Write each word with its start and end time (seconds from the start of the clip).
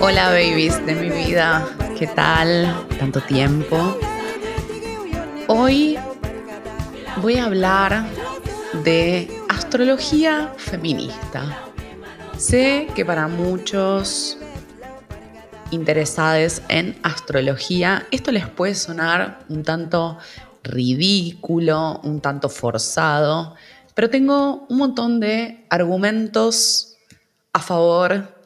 Hola 0.00 0.30
babies 0.30 0.86
de 0.86 0.94
mi 0.94 1.10
vida, 1.10 1.68
¿qué 1.98 2.06
tal? 2.06 2.86
Tanto 2.98 3.20
tiempo. 3.20 3.98
Hoy 5.46 5.98
voy 7.20 7.36
a 7.36 7.44
hablar 7.44 8.06
de 8.84 9.28
astrología 9.50 10.54
feminista. 10.56 11.68
Sé 12.38 12.88
que 12.94 13.04
para 13.04 13.28
muchos 13.28 14.38
interesados 15.70 16.62
en 16.68 16.98
astrología 17.02 18.06
esto 18.10 18.32
les 18.32 18.46
puede 18.46 18.74
sonar 18.74 19.40
un 19.50 19.64
tanto 19.64 20.16
ridículo, 20.68 22.00
un 22.04 22.20
tanto 22.20 22.48
forzado, 22.48 23.56
pero 23.94 24.10
tengo 24.10 24.66
un 24.68 24.78
montón 24.78 25.18
de 25.18 25.66
argumentos 25.70 26.96
a 27.52 27.60
favor 27.60 28.36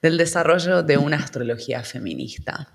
del 0.00 0.16
desarrollo 0.16 0.82
de 0.82 0.96
una 0.96 1.18
astrología 1.18 1.82
feminista. 1.82 2.68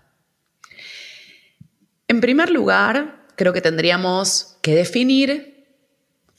En 2.08 2.22
primer 2.22 2.50
lugar, 2.50 3.26
creo 3.36 3.54
que 3.54 3.62
tendríamos 3.62 4.58
que 4.62 4.76
definir 4.76 5.68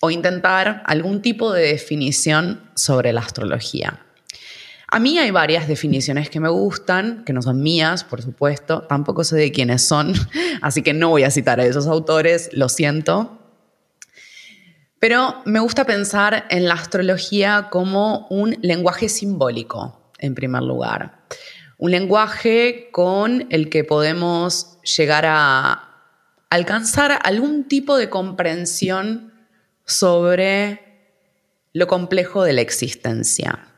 o 0.00 0.10
intentar 0.10 0.82
algún 0.86 1.22
tipo 1.22 1.52
de 1.52 1.62
definición 1.62 2.70
sobre 2.74 3.12
la 3.12 3.20
astrología. 3.20 4.04
A 4.92 4.98
mí 4.98 5.18
hay 5.18 5.30
varias 5.30 5.68
definiciones 5.68 6.30
que 6.30 6.40
me 6.40 6.48
gustan, 6.48 7.24
que 7.24 7.32
no 7.32 7.42
son 7.42 7.62
mías, 7.62 8.02
por 8.02 8.22
supuesto, 8.22 8.82
tampoco 8.82 9.22
sé 9.22 9.36
de 9.36 9.52
quiénes 9.52 9.82
son, 9.82 10.14
así 10.62 10.82
que 10.82 10.92
no 10.92 11.10
voy 11.10 11.22
a 11.22 11.30
citar 11.30 11.60
a 11.60 11.64
esos 11.64 11.86
autores, 11.86 12.50
lo 12.52 12.68
siento. 12.68 13.38
Pero 14.98 15.42
me 15.44 15.60
gusta 15.60 15.84
pensar 15.84 16.44
en 16.50 16.66
la 16.66 16.74
astrología 16.74 17.68
como 17.70 18.26
un 18.30 18.58
lenguaje 18.62 19.08
simbólico, 19.08 20.12
en 20.18 20.34
primer 20.34 20.64
lugar. 20.64 21.20
Un 21.78 21.92
lenguaje 21.92 22.88
con 22.90 23.46
el 23.50 23.70
que 23.70 23.84
podemos 23.84 24.80
llegar 24.82 25.24
a 25.24 25.88
alcanzar 26.50 27.16
algún 27.22 27.68
tipo 27.68 27.96
de 27.96 28.10
comprensión 28.10 29.32
sobre 29.86 30.80
lo 31.72 31.86
complejo 31.86 32.42
de 32.42 32.54
la 32.54 32.60
existencia. 32.60 33.69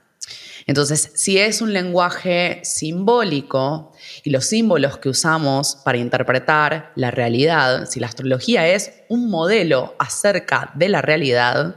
Entonces, 0.66 1.10
si 1.14 1.38
es 1.38 1.60
un 1.60 1.72
lenguaje 1.72 2.60
simbólico 2.64 3.92
y 4.22 4.30
los 4.30 4.46
símbolos 4.46 4.98
que 4.98 5.08
usamos 5.08 5.76
para 5.84 5.98
interpretar 5.98 6.92
la 6.94 7.10
realidad, 7.10 7.86
si 7.88 8.00
la 8.00 8.06
astrología 8.06 8.68
es 8.68 8.92
un 9.08 9.30
modelo 9.30 9.94
acerca 9.98 10.70
de 10.74 10.88
la 10.88 11.02
realidad 11.02 11.76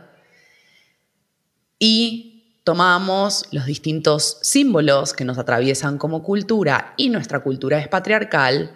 y 1.79 2.59
tomamos 2.63 3.45
los 3.51 3.65
distintos 3.65 4.39
símbolos 4.41 5.13
que 5.13 5.25
nos 5.25 5.37
atraviesan 5.37 5.97
como 5.97 6.23
cultura 6.23 6.93
y 6.97 7.09
nuestra 7.09 7.39
cultura 7.39 7.79
es 7.79 7.87
patriarcal, 7.87 8.71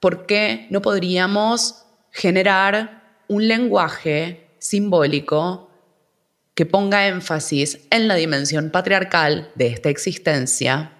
¿por 0.00 0.26
qué 0.26 0.66
no 0.70 0.80
podríamos 0.82 1.84
generar 2.10 3.22
un 3.28 3.46
lenguaje 3.46 4.56
simbólico 4.58 5.67
que 6.58 6.66
ponga 6.66 7.06
énfasis 7.06 7.86
en 7.88 8.08
la 8.08 8.16
dimensión 8.16 8.70
patriarcal 8.70 9.52
de 9.54 9.68
esta 9.68 9.90
existencia 9.90 10.90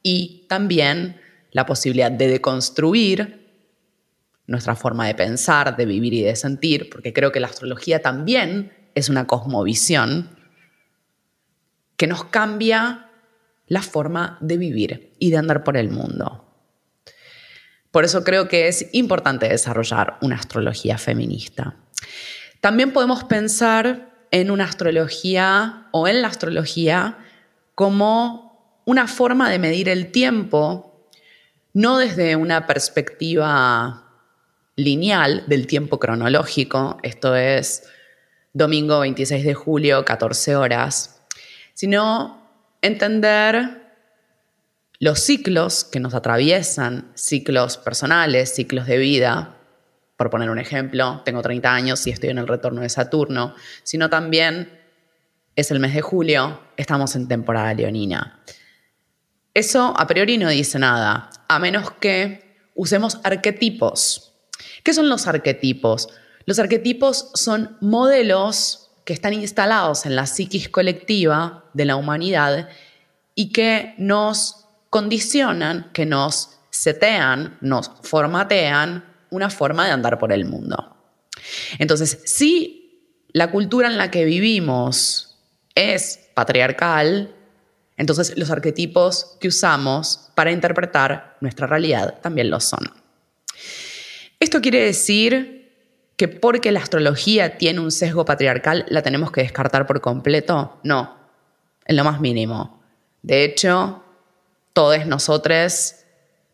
y 0.00 0.46
también 0.48 1.20
la 1.50 1.66
posibilidad 1.66 2.12
de 2.12 2.28
deconstruir 2.28 3.50
nuestra 4.46 4.76
forma 4.76 5.08
de 5.08 5.16
pensar, 5.16 5.76
de 5.76 5.86
vivir 5.86 6.14
y 6.14 6.22
de 6.22 6.36
sentir, 6.36 6.88
porque 6.88 7.12
creo 7.12 7.32
que 7.32 7.40
la 7.40 7.48
astrología 7.48 8.00
también 8.00 8.72
es 8.94 9.08
una 9.08 9.26
cosmovisión 9.26 10.38
que 11.96 12.06
nos 12.06 12.26
cambia 12.26 13.10
la 13.66 13.82
forma 13.82 14.38
de 14.40 14.56
vivir 14.56 15.16
y 15.18 15.32
de 15.32 15.36
andar 15.36 15.64
por 15.64 15.76
el 15.76 15.90
mundo. 15.90 16.48
Por 17.90 18.04
eso 18.04 18.22
creo 18.22 18.46
que 18.46 18.68
es 18.68 18.88
importante 18.92 19.48
desarrollar 19.48 20.18
una 20.22 20.36
astrología 20.36 20.96
feminista. 20.96 21.74
También 22.60 22.92
podemos 22.92 23.24
pensar 23.24 24.11
en 24.32 24.50
una 24.50 24.64
astrología 24.64 25.86
o 25.92 26.08
en 26.08 26.22
la 26.22 26.28
astrología 26.28 27.18
como 27.76 28.80
una 28.84 29.06
forma 29.06 29.48
de 29.50 29.60
medir 29.60 29.88
el 29.88 30.10
tiempo, 30.10 31.06
no 31.74 31.98
desde 31.98 32.34
una 32.34 32.66
perspectiva 32.66 34.08
lineal 34.74 35.44
del 35.46 35.66
tiempo 35.66 36.00
cronológico, 36.00 36.98
esto 37.02 37.36
es 37.36 37.84
domingo 38.54 39.00
26 39.00 39.44
de 39.44 39.54
julio, 39.54 40.04
14 40.04 40.56
horas, 40.56 41.20
sino 41.74 42.42
entender 42.80 43.82
los 44.98 45.20
ciclos 45.20 45.84
que 45.84 46.00
nos 46.00 46.14
atraviesan, 46.14 47.10
ciclos 47.14 47.76
personales, 47.76 48.54
ciclos 48.54 48.86
de 48.86 48.98
vida. 48.98 49.56
Por 50.16 50.30
poner 50.30 50.50
un 50.50 50.58
ejemplo, 50.58 51.22
tengo 51.24 51.42
30 51.42 51.72
años 51.72 52.06
y 52.06 52.10
estoy 52.10 52.30
en 52.30 52.38
el 52.38 52.48
retorno 52.48 52.80
de 52.80 52.88
Saturno, 52.88 53.54
sino 53.82 54.10
también 54.10 54.80
es 55.56 55.70
el 55.70 55.80
mes 55.80 55.94
de 55.94 56.00
julio, 56.00 56.60
estamos 56.76 57.14
en 57.16 57.28
temporada 57.28 57.74
leonina. 57.74 58.40
Eso 59.54 59.94
a 59.98 60.06
priori 60.06 60.38
no 60.38 60.48
dice 60.48 60.78
nada, 60.78 61.30
a 61.48 61.58
menos 61.58 61.90
que 61.92 62.70
usemos 62.74 63.18
arquetipos. 63.22 64.32
¿Qué 64.82 64.94
son 64.94 65.08
los 65.08 65.26
arquetipos? 65.26 66.08
Los 66.46 66.58
arquetipos 66.58 67.30
son 67.34 67.76
modelos 67.80 68.90
que 69.04 69.12
están 69.12 69.34
instalados 69.34 70.06
en 70.06 70.16
la 70.16 70.26
psiquis 70.26 70.68
colectiva 70.68 71.64
de 71.74 71.84
la 71.84 71.96
humanidad 71.96 72.68
y 73.34 73.52
que 73.52 73.94
nos 73.98 74.66
condicionan, 74.90 75.90
que 75.92 76.06
nos 76.06 76.58
setean, 76.70 77.58
nos 77.60 77.90
formatean 78.02 79.11
una 79.32 79.50
forma 79.50 79.86
de 79.86 79.92
andar 79.92 80.18
por 80.18 80.32
el 80.32 80.44
mundo. 80.44 80.96
Entonces, 81.78 82.20
si 82.24 83.26
la 83.32 83.50
cultura 83.50 83.88
en 83.88 83.98
la 83.98 84.10
que 84.10 84.24
vivimos 84.24 85.38
es 85.74 86.30
patriarcal, 86.34 87.34
entonces 87.96 88.36
los 88.36 88.50
arquetipos 88.50 89.36
que 89.40 89.48
usamos 89.48 90.30
para 90.34 90.52
interpretar 90.52 91.36
nuestra 91.40 91.66
realidad 91.66 92.20
también 92.20 92.50
lo 92.50 92.60
son. 92.60 92.90
Esto 94.38 94.60
quiere 94.60 94.84
decir 94.84 95.62
que 96.16 96.28
porque 96.28 96.72
la 96.72 96.80
astrología 96.80 97.58
tiene 97.58 97.80
un 97.80 97.90
sesgo 97.90 98.24
patriarcal 98.24 98.84
la 98.88 99.02
tenemos 99.02 99.32
que 99.32 99.42
descartar 99.42 99.86
por 99.86 100.00
completo. 100.00 100.78
No, 100.84 101.16
en 101.86 101.96
lo 101.96 102.04
más 102.04 102.20
mínimo. 102.20 102.82
De 103.22 103.44
hecho, 103.44 104.02
todos 104.72 105.06
nosotros 105.06 105.94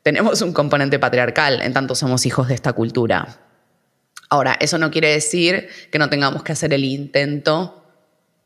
tenemos 0.09 0.41
un 0.41 0.55
componente 0.55 0.99
patriarcal, 0.99 1.61
en 1.61 1.75
tanto 1.75 1.95
somos 1.95 2.25
hijos 2.25 2.49
de 2.49 2.55
esta 2.55 2.73
cultura. 2.73 3.41
Ahora, 4.31 4.57
eso 4.59 4.79
no 4.79 4.91
quiere 4.91 5.13
decir 5.13 5.69
que 5.93 5.99
no 5.99 6.09
tengamos 6.09 6.43
que 6.43 6.53
hacer 6.53 6.73
el 6.73 6.83
intento 6.83 7.85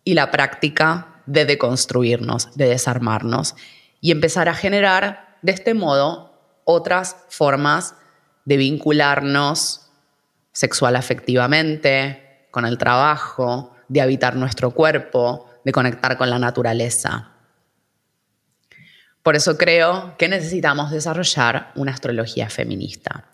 y 0.02 0.14
la 0.14 0.32
práctica 0.32 1.22
de 1.26 1.44
deconstruirnos, 1.44 2.56
de 2.56 2.66
desarmarnos 2.68 3.54
y 4.00 4.10
empezar 4.10 4.48
a 4.48 4.54
generar 4.54 5.38
de 5.42 5.52
este 5.52 5.74
modo 5.74 6.32
otras 6.64 7.14
formas 7.28 7.94
de 8.44 8.56
vincularnos 8.56 9.82
sexual 10.50 10.96
afectivamente, 10.96 12.48
con 12.50 12.66
el 12.66 12.76
trabajo, 12.76 13.72
de 13.86 14.00
habitar 14.00 14.34
nuestro 14.34 14.72
cuerpo, 14.72 15.48
de 15.64 15.70
conectar 15.70 16.18
con 16.18 16.28
la 16.28 16.40
naturaleza. 16.40 17.30
Por 19.22 19.36
eso 19.36 19.56
creo 19.56 20.14
que 20.18 20.28
necesitamos 20.28 20.90
desarrollar 20.90 21.72
una 21.76 21.92
astrología 21.92 22.50
feminista. 22.50 23.24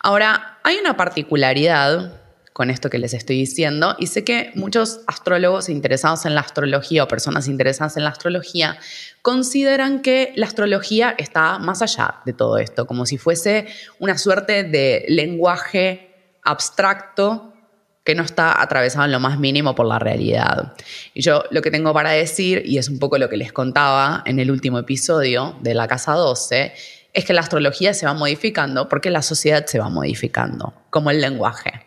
Ahora, 0.00 0.58
hay 0.62 0.76
una 0.76 0.96
particularidad 0.96 2.12
con 2.56 2.70
esto 2.70 2.88
que 2.88 2.98
les 2.98 3.12
estoy 3.12 3.36
diciendo 3.36 3.96
y 3.98 4.06
sé 4.06 4.24
que 4.24 4.50
muchos 4.54 5.00
astrólogos 5.06 5.68
interesados 5.68 6.24
en 6.24 6.34
la 6.34 6.40
astrología 6.40 7.04
o 7.04 7.08
personas 7.08 7.48
interesadas 7.48 7.98
en 7.98 8.04
la 8.04 8.10
astrología 8.10 8.78
consideran 9.20 10.00
que 10.00 10.32
la 10.36 10.46
astrología 10.46 11.14
está 11.18 11.58
más 11.58 11.82
allá 11.82 12.22
de 12.24 12.32
todo 12.32 12.56
esto, 12.56 12.86
como 12.86 13.04
si 13.04 13.18
fuese 13.18 13.66
una 13.98 14.16
suerte 14.16 14.64
de 14.64 15.04
lenguaje 15.08 16.38
abstracto 16.42 17.52
que 18.06 18.14
no 18.14 18.22
está 18.22 18.62
atravesado 18.62 19.04
en 19.04 19.12
lo 19.12 19.18
más 19.18 19.38
mínimo 19.38 19.74
por 19.74 19.84
la 19.84 19.98
realidad. 19.98 20.74
Y 21.12 21.22
yo 21.22 21.42
lo 21.50 21.60
que 21.60 21.72
tengo 21.72 21.92
para 21.92 22.10
decir, 22.12 22.62
y 22.64 22.78
es 22.78 22.88
un 22.88 23.00
poco 23.00 23.18
lo 23.18 23.28
que 23.28 23.36
les 23.36 23.52
contaba 23.52 24.22
en 24.24 24.38
el 24.38 24.50
último 24.52 24.78
episodio 24.78 25.56
de 25.60 25.74
la 25.74 25.88
Casa 25.88 26.12
12, 26.12 26.72
es 27.12 27.24
que 27.24 27.32
la 27.32 27.40
astrología 27.40 27.92
se 27.94 28.06
va 28.06 28.14
modificando 28.14 28.88
porque 28.88 29.10
la 29.10 29.22
sociedad 29.22 29.66
se 29.66 29.80
va 29.80 29.88
modificando, 29.88 30.72
como 30.88 31.10
el 31.10 31.20
lenguaje. 31.20 31.84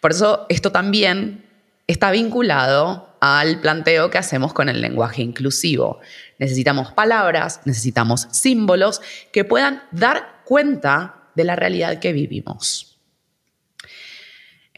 Por 0.00 0.12
eso 0.12 0.46
esto 0.48 0.72
también 0.72 1.44
está 1.86 2.10
vinculado 2.10 3.16
al 3.20 3.60
planteo 3.60 4.08
que 4.08 4.16
hacemos 4.16 4.54
con 4.54 4.70
el 4.70 4.80
lenguaje 4.80 5.20
inclusivo. 5.20 6.00
Necesitamos 6.38 6.92
palabras, 6.92 7.60
necesitamos 7.66 8.26
símbolos 8.30 9.02
que 9.32 9.44
puedan 9.44 9.82
dar 9.90 10.42
cuenta 10.44 11.24
de 11.34 11.44
la 11.44 11.56
realidad 11.56 11.98
que 11.98 12.14
vivimos. 12.14 12.87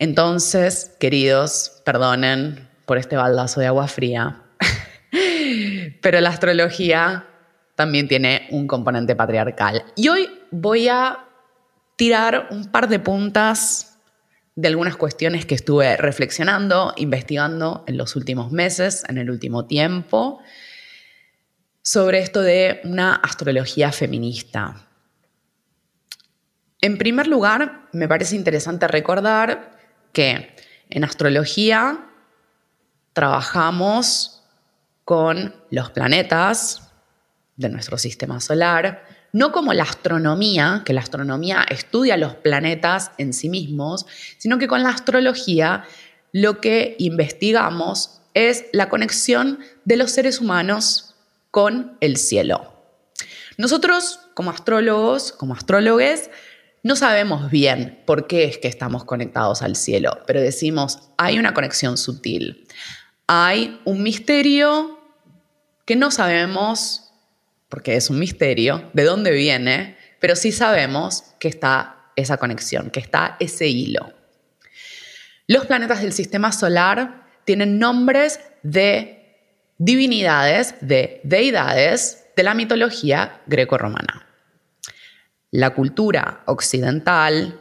Entonces, 0.01 0.93
queridos, 0.99 1.83
perdonen 1.85 2.71
por 2.87 2.97
este 2.97 3.17
baldazo 3.17 3.61
de 3.61 3.67
agua 3.67 3.87
fría, 3.87 4.45
pero 6.01 6.19
la 6.23 6.31
astrología 6.31 7.27
también 7.75 8.09
tiene 8.09 8.49
un 8.51 8.67
componente 8.67 9.15
patriarcal. 9.15 9.85
Y 9.97 10.09
hoy 10.09 10.31
voy 10.51 10.89
a 10.89 11.27
tirar 11.97 12.49
un 12.51 12.73
par 12.73 12.89
de 12.89 12.99
puntas 12.99 13.99
de 14.55 14.69
algunas 14.69 14.97
cuestiones 14.97 15.45
que 15.45 15.55
estuve 15.55 15.99
reflexionando, 15.99 16.95
investigando 16.97 17.85
en 17.87 17.99
los 17.99 18.17
últimos 18.17 18.51
meses, 18.51 19.05
en 19.07 19.19
el 19.19 19.31
último 19.31 19.67
tiempo, 19.67 20.41
sobre 21.83 22.21
esto 22.21 22.41
de 22.41 22.81
una 22.85 23.17
astrología 23.17 23.93
feminista. 23.93 24.77
En 26.81 26.97
primer 26.97 27.27
lugar, 27.27 27.91
me 27.93 28.09
parece 28.09 28.35
interesante 28.35 28.89
recordar 28.89 29.79
que 30.13 30.55
en 30.89 31.05
astrología 31.05 32.07
trabajamos 33.13 34.43
con 35.05 35.55
los 35.71 35.91
planetas 35.91 36.93
de 37.57 37.69
nuestro 37.69 37.99
sistema 37.99 38.41
solar, 38.41 39.05
no 39.33 39.53
como 39.53 39.73
la 39.73 39.85
astronomía, 39.85 40.83
que 40.85 40.93
la 40.93 41.01
astronomía 41.01 41.65
estudia 41.69 42.17
los 42.17 42.35
planetas 42.35 43.13
en 43.19 43.33
sí 43.33 43.49
mismos, 43.49 44.07
sino 44.39 44.59
que 44.59 44.67
con 44.67 44.83
la 44.83 44.91
astrología 44.91 45.85
lo 46.33 46.61
que 46.61 46.97
investigamos 46.99 48.23
es 48.35 48.65
la 48.73 48.89
conexión 48.89 49.61
de 49.85 49.97
los 49.97 50.13
seres 50.13 50.41
humanos 50.41 51.15
con 51.51 51.97
el 52.01 52.17
cielo. 52.17 52.73
Nosotros, 53.57 54.21
como 54.35 54.51
astrólogos, 54.51 55.33
como 55.33 55.55
astrólogos, 55.55 56.31
no 56.83 56.97
sabemos 56.97 57.51
bien 57.51 58.03
por 58.07 58.27
qué 58.27 58.45
es 58.45 58.59
que 58.59 58.69
estamos 58.69 59.05
conectados 59.05 59.63
al 59.63 59.77
cielo, 59.77 60.23
pero 60.27 60.41
decimos, 60.41 61.11
hay 61.19 61.39
una 61.39 61.53
conexión 61.53 61.99
sutil. 61.99 62.67
Hay 63.27 63.81
un 63.85 64.03
misterio 64.03 64.99
que 65.85 65.97
no 65.97 66.11
sabemos, 66.11 67.13
porque 67.69 67.97
es 67.97 68.09
un 68.09 68.19
misterio, 68.19 68.91
de 68.95 69.05
dónde 69.05 69.31
viene, 69.31 69.97
pero 70.21 70.35
sí 70.37 70.53
sabemos 70.53 71.25
que 71.39 71.49
está 71.49 72.13
esa 72.17 72.39
conexión, 72.39 72.91
que 72.91 73.01
está 73.01 73.37
ese 73.41 73.69
hilo. 73.69 74.15
Los 75.47 75.67
planetas 75.67 76.01
del 76.01 76.13
sistema 76.13 76.51
solar 76.53 77.27
tienen 77.45 77.79
nombres 77.79 78.41
de 78.63 79.37
divinidades, 79.79 80.75
de 80.81 81.21
deidades 81.25 82.25
de 82.37 82.43
la 82.43 82.55
mitología 82.55 83.43
greco-romana 83.47 84.30
la 85.51 85.71
cultura 85.71 86.43
occidental, 86.47 87.59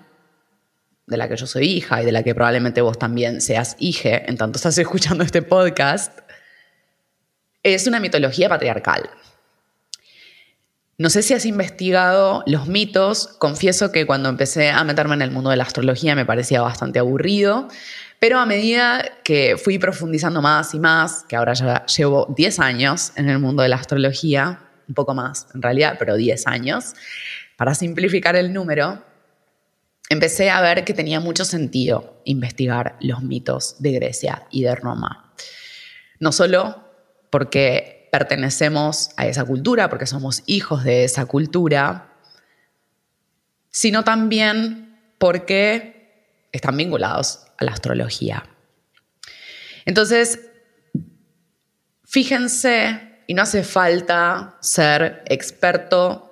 de 1.08 1.18
la 1.18 1.28
que 1.28 1.36
yo 1.36 1.48
soy 1.48 1.66
hija 1.66 2.02
y 2.02 2.06
de 2.06 2.12
la 2.12 2.24
que 2.24 2.36
probablemente 2.36 2.82
vos 2.82 3.00
también 3.00 3.42
seas 3.42 3.76
hija, 3.80 4.18
en 4.18 4.38
tanto 4.38 4.58
estás 4.58 4.78
escuchando 4.80 5.24
este 5.24 5.42
podcast, 5.42 6.20
es 7.64 7.88
una 7.88 8.00
mitología 8.00 8.48
patriarcal. 8.48 9.10
No 10.98 11.10
sé 11.10 11.24
si 11.24 11.34
has 11.34 11.46
investigado 11.46 12.44
los 12.46 12.68
mitos, 12.68 13.28
confieso 13.40 13.92
que 13.92 14.06
cuando 14.06 14.28
empecé 14.28 14.70
a 14.70 14.84
meterme 14.84 15.16
en 15.16 15.22
el 15.22 15.32
mundo 15.32 15.50
de 15.50 15.56
la 15.56 15.64
astrología 15.64 16.14
me 16.14 16.26
parecía 16.26 16.62
bastante 16.62 17.00
aburrido, 17.00 17.70
pero 18.20 18.38
a 18.38 18.46
medida 18.46 19.06
que 19.24 19.56
fui 19.58 19.80
profundizando 19.80 20.42
más 20.42 20.74
y 20.74 20.80
más, 20.80 21.24
que 21.24 21.38
ahora 21.38 21.54
ya 21.54 21.86
llevo 21.86 22.28
10 22.36 22.60
años 22.60 23.14
en 23.16 23.30
el 23.30 23.40
mundo 23.40 23.64
de 23.64 23.70
la 23.70 23.78
astrología, 23.78 24.60
un 24.90 24.94
poco 24.94 25.14
más 25.14 25.48
en 25.56 25.62
realidad, 25.62 25.96
pero 25.98 26.18
10 26.18 26.48
años, 26.48 26.94
para 27.60 27.76
simplificar 27.76 28.38
el 28.38 28.54
número, 28.54 29.04
empecé 30.08 30.50
a 30.50 30.62
ver 30.62 30.86
que 30.86 30.94
tenía 30.94 31.20
mucho 31.20 31.44
sentido 31.44 32.22
investigar 32.24 32.96
los 33.02 33.22
mitos 33.22 33.76
de 33.80 33.92
Grecia 33.92 34.48
y 34.50 34.64
de 34.64 34.74
Roma. 34.76 35.34
No 36.22 36.32
solo 36.32 36.86
porque 37.30 38.08
pertenecemos 38.14 39.10
a 39.18 39.28
esa 39.28 39.44
cultura, 39.44 39.90
porque 39.90 40.06
somos 40.06 40.42
hijos 40.46 40.86
de 40.86 41.04
esa 41.04 41.26
cultura, 41.26 42.14
sino 43.70 44.06
también 44.06 44.98
porque 45.18 46.46
están 46.54 46.78
vinculados 46.78 47.46
a 47.58 47.66
la 47.66 47.74
astrología. 47.74 48.46
Entonces, 49.84 50.40
fíjense, 52.06 53.02
y 53.28 53.34
no 53.34 53.42
hace 53.42 53.64
falta 53.64 54.56
ser 54.62 55.24
experto 55.26 56.29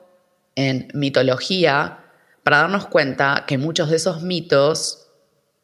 en 0.58 0.88
mitología 0.94 2.00
para 2.44 2.58
darnos 2.58 2.88
cuenta 2.88 3.46
que 3.48 3.58
muchos 3.58 3.90
de 3.90 3.96
esos 3.96 4.24
mitos 4.24 5.08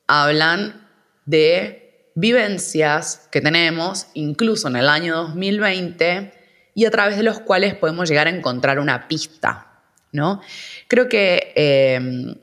hablan 0.07 0.88
de 1.25 2.12
vivencias 2.16 3.28
que 3.31 3.42
tenemos 3.42 4.07
incluso 4.13 4.68
en 4.68 4.75
el 4.75 4.88
año 4.88 5.16
2020 5.16 6.31
y 6.75 6.86
a 6.86 6.92
través 6.92 7.18
de 7.18 7.24
los 7.24 7.40
cuales 7.40 7.74
podemos 7.74 8.07
llegar 8.07 8.28
a 8.28 8.30
encontrar 8.30 8.80
una 8.80 9.07
pista, 9.07 9.81
¿no? 10.12 10.42
Creo 10.88 11.10
que 11.10 11.54
em, 11.56 12.36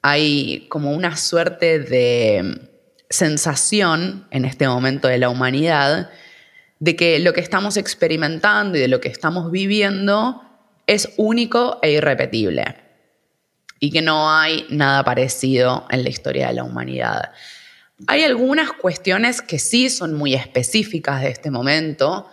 hay 0.00 0.66
como 0.68 0.92
una 0.92 1.16
suerte 1.16 1.80
de 1.80 2.68
sensación 3.08 4.28
en 4.30 4.44
este 4.44 4.68
momento 4.68 5.08
de 5.08 5.18
la 5.18 5.28
humanidad 5.28 6.10
de 6.78 6.94
que 6.94 7.18
lo 7.18 7.32
que 7.32 7.40
estamos 7.40 7.76
experimentando 7.76 8.78
y 8.78 8.80
de 8.80 8.88
lo 8.88 9.00
que 9.00 9.08
estamos 9.08 9.50
viviendo 9.50 10.49
es 10.90 11.12
único 11.18 11.78
e 11.82 11.92
irrepetible 11.92 12.64
y 13.78 13.92
que 13.92 14.02
no 14.02 14.28
hay 14.28 14.66
nada 14.70 15.04
parecido 15.04 15.86
en 15.88 16.02
la 16.02 16.08
historia 16.08 16.48
de 16.48 16.54
la 16.54 16.64
humanidad. 16.64 17.30
Hay 18.08 18.24
algunas 18.24 18.72
cuestiones 18.72 19.40
que 19.40 19.60
sí 19.60 19.88
son 19.88 20.14
muy 20.14 20.34
específicas 20.34 21.22
de 21.22 21.28
este 21.28 21.52
momento, 21.52 22.26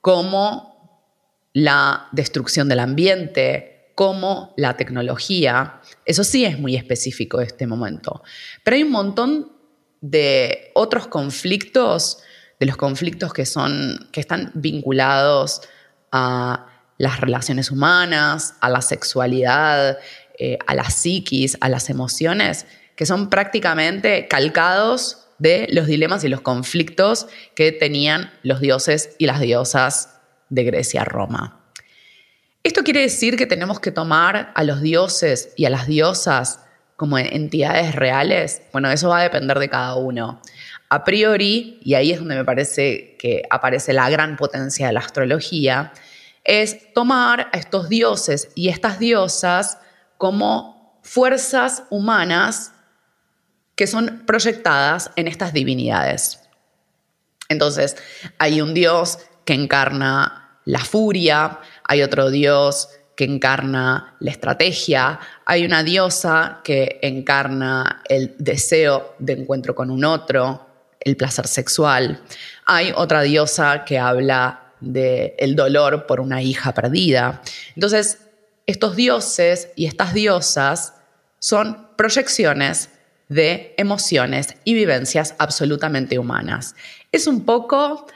como 0.00 1.04
la 1.52 2.08
destrucción 2.12 2.66
del 2.70 2.78
ambiente, 2.78 3.92
como 3.94 4.54
la 4.56 4.74
tecnología. 4.78 5.82
Eso 6.06 6.24
sí 6.24 6.46
es 6.46 6.58
muy 6.58 6.76
específico 6.76 7.36
de 7.38 7.44
este 7.44 7.66
momento. 7.66 8.22
Pero 8.64 8.76
hay 8.76 8.84
un 8.84 8.92
montón 8.92 9.52
de 10.00 10.70
otros 10.74 11.08
conflictos, 11.08 12.20
de 12.58 12.64
los 12.64 12.78
conflictos 12.78 13.34
que, 13.34 13.44
son, 13.44 14.08
que 14.12 14.20
están 14.20 14.50
vinculados 14.54 15.60
a 16.10 16.77
las 16.98 17.20
relaciones 17.20 17.70
humanas, 17.70 18.54
a 18.60 18.68
la 18.68 18.82
sexualidad, 18.82 19.98
eh, 20.38 20.58
a 20.66 20.74
la 20.74 20.90
psiquis, 20.90 21.56
a 21.60 21.68
las 21.68 21.88
emociones, 21.88 22.66
que 22.96 23.06
son 23.06 23.30
prácticamente 23.30 24.28
calcados 24.28 25.28
de 25.38 25.68
los 25.70 25.86
dilemas 25.86 26.24
y 26.24 26.28
los 26.28 26.40
conflictos 26.40 27.28
que 27.54 27.72
tenían 27.72 28.32
los 28.42 28.60
dioses 28.60 29.14
y 29.18 29.26
las 29.26 29.40
diosas 29.40 30.20
de 30.48 30.64
Grecia-Roma. 30.64 31.60
¿Esto 32.64 32.82
quiere 32.82 33.00
decir 33.00 33.36
que 33.36 33.46
tenemos 33.46 33.78
que 33.80 33.92
tomar 33.92 34.52
a 34.54 34.64
los 34.64 34.82
dioses 34.82 35.52
y 35.56 35.64
a 35.64 35.70
las 35.70 35.86
diosas 35.86 36.60
como 36.96 37.16
entidades 37.18 37.94
reales? 37.94 38.62
Bueno, 38.72 38.90
eso 38.90 39.08
va 39.08 39.20
a 39.20 39.22
depender 39.22 39.60
de 39.60 39.68
cada 39.68 39.94
uno. 39.94 40.42
A 40.88 41.04
priori, 41.04 41.78
y 41.82 41.94
ahí 41.94 42.10
es 42.10 42.18
donde 42.18 42.34
me 42.34 42.44
parece 42.44 43.16
que 43.18 43.42
aparece 43.48 43.92
la 43.92 44.10
gran 44.10 44.36
potencia 44.36 44.88
de 44.88 44.92
la 44.92 45.00
astrología, 45.00 45.92
es 46.48 46.94
tomar 46.94 47.50
a 47.52 47.58
estos 47.58 47.90
dioses 47.90 48.48
y 48.54 48.70
estas 48.70 48.98
diosas 48.98 49.78
como 50.16 50.98
fuerzas 51.02 51.84
humanas 51.90 52.72
que 53.76 53.86
son 53.86 54.24
proyectadas 54.26 55.10
en 55.16 55.28
estas 55.28 55.52
divinidades. 55.52 56.40
Entonces, 57.50 57.96
hay 58.38 58.62
un 58.62 58.72
dios 58.72 59.18
que 59.44 59.52
encarna 59.52 60.58
la 60.64 60.80
furia, 60.80 61.60
hay 61.84 62.02
otro 62.02 62.30
dios 62.30 62.88
que 63.14 63.24
encarna 63.24 64.16
la 64.18 64.30
estrategia, 64.30 65.20
hay 65.44 65.66
una 65.66 65.82
diosa 65.82 66.60
que 66.64 66.98
encarna 67.02 68.02
el 68.08 68.34
deseo 68.38 69.16
de 69.18 69.34
encuentro 69.34 69.74
con 69.74 69.90
un 69.90 70.04
otro, 70.04 70.66
el 71.00 71.16
placer 71.16 71.46
sexual, 71.46 72.22
hay 72.64 72.92
otra 72.96 73.20
diosa 73.22 73.84
que 73.84 73.98
habla 73.98 74.67
del 74.80 75.56
dolor 75.56 76.06
por 76.06 76.20
una 76.20 76.42
hija 76.42 76.72
perdida. 76.72 77.42
Entonces, 77.74 78.18
estos 78.66 78.96
dioses 78.96 79.70
y 79.76 79.86
estas 79.86 80.14
diosas 80.14 80.94
son 81.38 81.88
proyecciones 81.96 82.90
de 83.28 83.74
emociones 83.76 84.56
y 84.64 84.74
vivencias 84.74 85.34
absolutamente 85.38 86.18
humanas. 86.18 86.74
Es 87.12 87.26
un 87.26 87.44
poco 87.44 88.06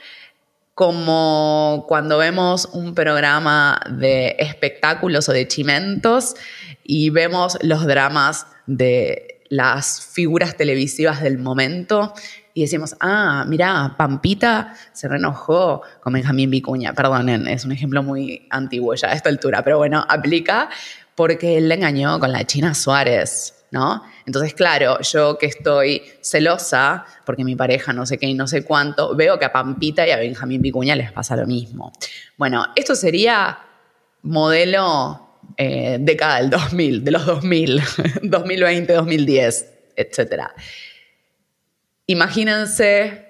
como 0.75 1.85
cuando 1.87 2.17
vemos 2.17 2.65
un 2.73 2.95
programa 2.95 3.79
de 3.89 4.35
espectáculos 4.39 5.29
o 5.29 5.33
de 5.33 5.47
chimentos 5.47 6.35
y 6.83 7.11
vemos 7.11 7.57
los 7.61 7.85
dramas 7.85 8.47
de 8.65 9.32
las 9.53 10.01
figuras 10.01 10.57
televisivas 10.57 11.21
del 11.21 11.37
momento 11.37 12.13
y 12.55 12.61
decimos, 12.61 12.95
ah, 12.99 13.45
mira, 13.47 13.93
Pampita 13.97 14.75
se 14.93 15.07
reenojó 15.07 15.83
con 16.01 16.13
Benjamín 16.13 16.49
Vicuña. 16.49 16.93
Perdonen, 16.93 17.47
es 17.47 17.63
un 17.63 17.71
ejemplo 17.71 18.01
muy 18.01 18.47
antiguo 18.49 18.95
ya 18.95 19.09
a 19.09 19.13
esta 19.13 19.29
altura, 19.29 19.63
pero 19.63 19.77
bueno, 19.77 20.03
aplica 20.09 20.69
porque 21.15 21.57
él 21.57 21.69
le 21.69 21.75
engañó 21.75 22.19
con 22.19 22.31
la 22.31 22.45
China 22.45 22.73
Suárez, 22.73 23.65
¿no? 23.69 24.01
Entonces, 24.25 24.55
claro, 24.55 24.99
yo 25.01 25.37
que 25.37 25.45
estoy 25.45 26.01
celosa 26.21 27.05
porque 27.25 27.43
mi 27.43 27.55
pareja 27.55 27.93
no 27.93 28.07
sé 28.07 28.17
qué 28.17 28.25
y 28.25 28.33
no 28.33 28.47
sé 28.47 28.63
cuánto, 28.63 29.15
veo 29.15 29.37
que 29.37 29.45
a 29.45 29.53
Pampita 29.53 30.07
y 30.07 30.11
a 30.11 30.17
Benjamín 30.17 30.63
Vicuña 30.63 30.95
les 30.95 31.11
pasa 31.11 31.35
lo 31.35 31.45
mismo. 31.45 31.91
Bueno, 32.37 32.65
esto 32.75 32.95
sería 32.95 33.59
modelo 34.23 35.22
eh, 35.57 35.97
década 35.99 36.37
del 36.41 36.49
2000, 36.49 37.03
de 37.03 37.11
los 37.11 37.25
2000, 37.25 37.81
2020, 38.23 38.93
2010, 38.93 39.73
etc. 39.95 40.43
Imagínense 42.07 43.29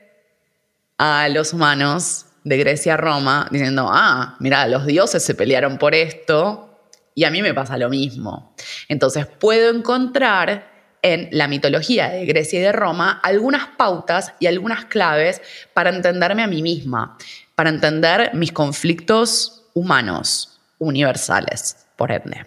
a 0.98 1.28
los 1.30 1.54
humanos 1.54 2.26
de 2.44 2.58
Grecia 2.58 2.96
a 2.96 2.98
Roma 2.98 3.48
diciendo, 3.52 3.90
ah, 3.92 4.36
mira, 4.40 4.68
los 4.68 4.86
dioses 4.86 5.24
se 5.24 5.36
pelearon 5.36 5.78
por 5.78 5.96
esto 5.96 6.80
y 7.16 7.24
a 7.24 7.32
mí 7.32 7.42
me 7.42 7.54
pasa 7.54 7.78
lo 7.78 7.90
mismo. 7.90 8.56
Entonces 8.88 9.26
puedo 9.26 9.70
encontrar 9.76 10.72
en 11.02 11.28
la 11.32 11.48
mitología 11.48 12.10
de 12.10 12.26
Grecia 12.26 12.60
y 12.60 12.64
de 12.64 12.72
Roma 12.72 13.20
algunas 13.24 13.68
pautas 13.78 14.34
y 14.40 14.48
algunas 14.48 14.86
claves 14.86 15.42
para 15.74 15.90
entenderme 15.90 16.44
a 16.44 16.48
mí 16.48 16.62
misma, 16.62 17.18
para 17.56 17.70
entender 17.70 18.32
mis 18.34 18.54
conflictos 18.54 19.66
humanos, 19.74 20.60
universales, 20.80 21.83
por 21.96 22.12
ende. 22.12 22.46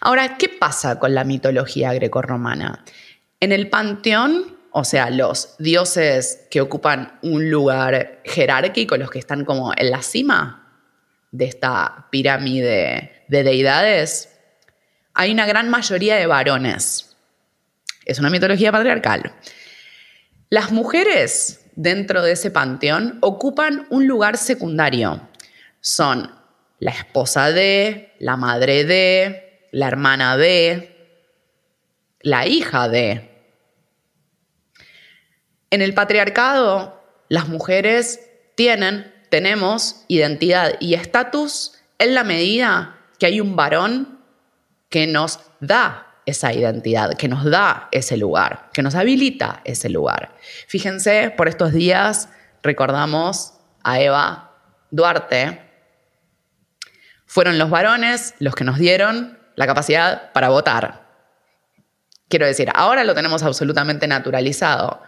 Ahora, 0.00 0.36
¿qué 0.36 0.48
pasa 0.48 0.98
con 0.98 1.14
la 1.14 1.24
mitología 1.24 1.92
grecorromana? 1.92 2.84
En 3.40 3.52
el 3.52 3.68
panteón, 3.68 4.58
o 4.72 4.84
sea, 4.84 5.10
los 5.10 5.56
dioses 5.58 6.46
que 6.50 6.60
ocupan 6.60 7.18
un 7.22 7.50
lugar 7.50 8.20
jerárquico, 8.24 8.96
los 8.96 9.10
que 9.10 9.18
están 9.18 9.44
como 9.44 9.72
en 9.76 9.90
la 9.90 10.02
cima 10.02 10.78
de 11.32 11.46
esta 11.46 12.08
pirámide 12.10 13.24
de 13.28 13.42
deidades, 13.42 14.38
hay 15.14 15.32
una 15.32 15.46
gran 15.46 15.68
mayoría 15.70 16.16
de 16.16 16.26
varones. 16.26 17.16
Es 18.04 18.18
una 18.18 18.30
mitología 18.30 18.72
patriarcal. 18.72 19.32
Las 20.48 20.72
mujeres 20.72 21.60
dentro 21.76 22.22
de 22.22 22.32
ese 22.32 22.50
panteón 22.50 23.18
ocupan 23.20 23.86
un 23.90 24.06
lugar 24.06 24.36
secundario. 24.36 25.28
Son 25.80 26.39
la 26.80 26.90
esposa 26.90 27.52
de, 27.52 28.14
la 28.18 28.36
madre 28.36 28.84
de, 28.84 29.68
la 29.70 29.86
hermana 29.86 30.36
de, 30.36 30.96
la 32.20 32.46
hija 32.46 32.88
de. 32.88 33.30
En 35.70 35.82
el 35.82 35.94
patriarcado, 35.94 37.00
las 37.28 37.48
mujeres 37.48 38.20
tienen, 38.56 39.14
tenemos 39.28 40.04
identidad 40.08 40.72
y 40.80 40.94
estatus 40.94 41.74
en 41.98 42.14
la 42.14 42.24
medida 42.24 42.98
que 43.18 43.26
hay 43.26 43.40
un 43.40 43.54
varón 43.54 44.18
que 44.88 45.06
nos 45.06 45.38
da 45.60 46.16
esa 46.26 46.52
identidad, 46.52 47.14
que 47.14 47.28
nos 47.28 47.44
da 47.44 47.88
ese 47.92 48.16
lugar, 48.16 48.70
que 48.72 48.82
nos 48.82 48.94
habilita 48.94 49.60
ese 49.64 49.88
lugar. 49.88 50.34
Fíjense, 50.66 51.32
por 51.36 51.48
estos 51.48 51.72
días 51.72 52.28
recordamos 52.62 53.54
a 53.82 54.00
Eva 54.00 54.56
Duarte. 54.90 55.69
Fueron 57.30 57.58
los 57.58 57.70
varones 57.70 58.34
los 58.40 58.56
que 58.56 58.64
nos 58.64 58.76
dieron 58.76 59.38
la 59.54 59.68
capacidad 59.68 60.32
para 60.32 60.48
votar. 60.48 61.06
Quiero 62.26 62.44
decir, 62.44 62.68
ahora 62.74 63.04
lo 63.04 63.14
tenemos 63.14 63.44
absolutamente 63.44 64.08
naturalizado, 64.08 65.00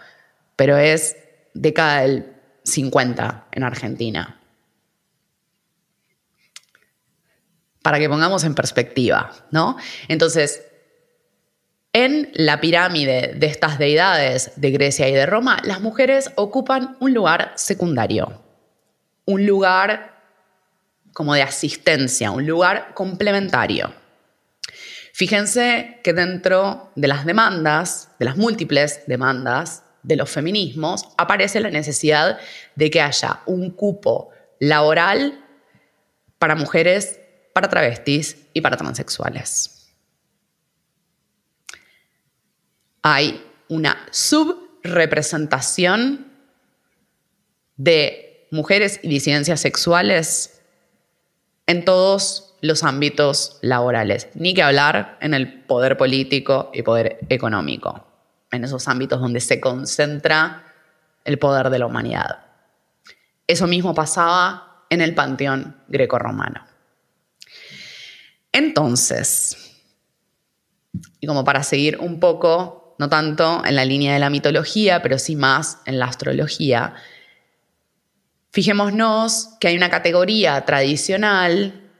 pero 0.55 0.76
es 0.79 1.17
década 1.52 2.02
del 2.02 2.33
50 2.62 3.47
en 3.50 3.64
Argentina. 3.64 4.41
Para 7.83 7.99
que 7.99 8.09
pongamos 8.09 8.45
en 8.45 8.55
perspectiva, 8.55 9.33
¿no? 9.50 9.76
Entonces, 10.07 10.62
en 11.93 12.31
la 12.35 12.61
pirámide 12.61 13.35
de 13.35 13.47
estas 13.49 13.81
deidades 13.81 14.52
de 14.55 14.71
Grecia 14.71 15.09
y 15.09 15.12
de 15.12 15.26
Roma, 15.26 15.59
las 15.64 15.81
mujeres 15.81 16.31
ocupan 16.37 16.97
un 17.00 17.14
lugar 17.14 17.52
secundario, 17.57 18.45
un 19.25 19.45
lugar 19.45 20.12
como 21.12 21.35
de 21.35 21.42
asistencia, 21.42 22.31
un 22.31 22.47
lugar 22.47 22.95
complementario. 22.95 23.92
Fíjense 25.12 26.00
que 26.02 26.12
dentro 26.12 26.90
de 26.97 27.09
las 27.09 27.26
demandas, 27.26 28.09
de 28.19 28.25
las 28.25 28.37
múltiples 28.37 29.02
demandas 29.07 29.85
de 30.02 30.16
los 30.16 30.31
feminismos, 30.31 31.04
aparece 31.19 31.61
la 31.61 31.71
necesidad 31.71 32.38
de 32.75 32.90
que 32.90 33.00
haya 33.00 33.40
un 33.47 33.71
cupo 33.71 34.31
laboral 34.59 35.45
para 36.38 36.54
mujeres, 36.54 37.21
para 37.52 37.69
travestis 37.69 38.37
y 38.52 38.62
para 38.62 38.76
transexuales. 38.76 39.83
hay 43.02 43.45
una 43.69 44.09
subrepresentación 44.11 46.33
de 47.76 48.49
mujeres 48.50 48.99
y 49.02 49.09
disidencias 49.09 49.61
sexuales 49.61 50.52
en 51.73 51.85
todos 51.85 52.55
los 52.61 52.85
ámbitos 52.85 53.59
laborales, 53.61 54.29
ni 54.35 54.55
que 54.55 54.62
hablar 54.62 55.19
en 55.21 55.35
el 55.35 55.64
poder 55.64 55.97
político 55.97 56.71
y 56.73 56.83
poder 56.83 57.19
económico, 57.29 58.07
en 58.52 58.64
esos 58.64 58.87
ámbitos 58.87 59.21
donde 59.21 59.41
se 59.41 59.61
concentra 59.61 60.64
el 61.25 61.38
poder 61.38 61.71
de 61.71 61.79
la 61.81 61.87
humanidad. 61.87 62.47
Eso 63.47 63.67
mismo 63.67 63.95
pasaba 63.95 64.85
en 64.91 65.00
el 65.00 65.14
panteón 65.14 65.76
grecorromano. 65.88 66.64
Entonces, 68.52 69.81
y 71.21 71.26
como 71.26 71.45
para 71.45 71.62
seguir 71.62 71.99
un 71.99 72.21
poco 72.21 72.95
no 72.99 73.09
tanto 73.09 73.64
en 73.64 73.75
la 73.75 73.85
línea 73.85 74.14
de 74.14 74.21
la 74.21 74.31
mitología, 74.31 75.02
pero 75.02 75.19
sí 75.19 75.35
más 75.35 75.79
en 75.87 75.99
la 75.99 76.07
astrología. 76.07 76.95
Fijémonos 78.53 79.49
que 79.61 79.69
hay 79.69 79.77
una 79.77 79.89
categoría 79.89 80.65
tradicional 80.67 81.91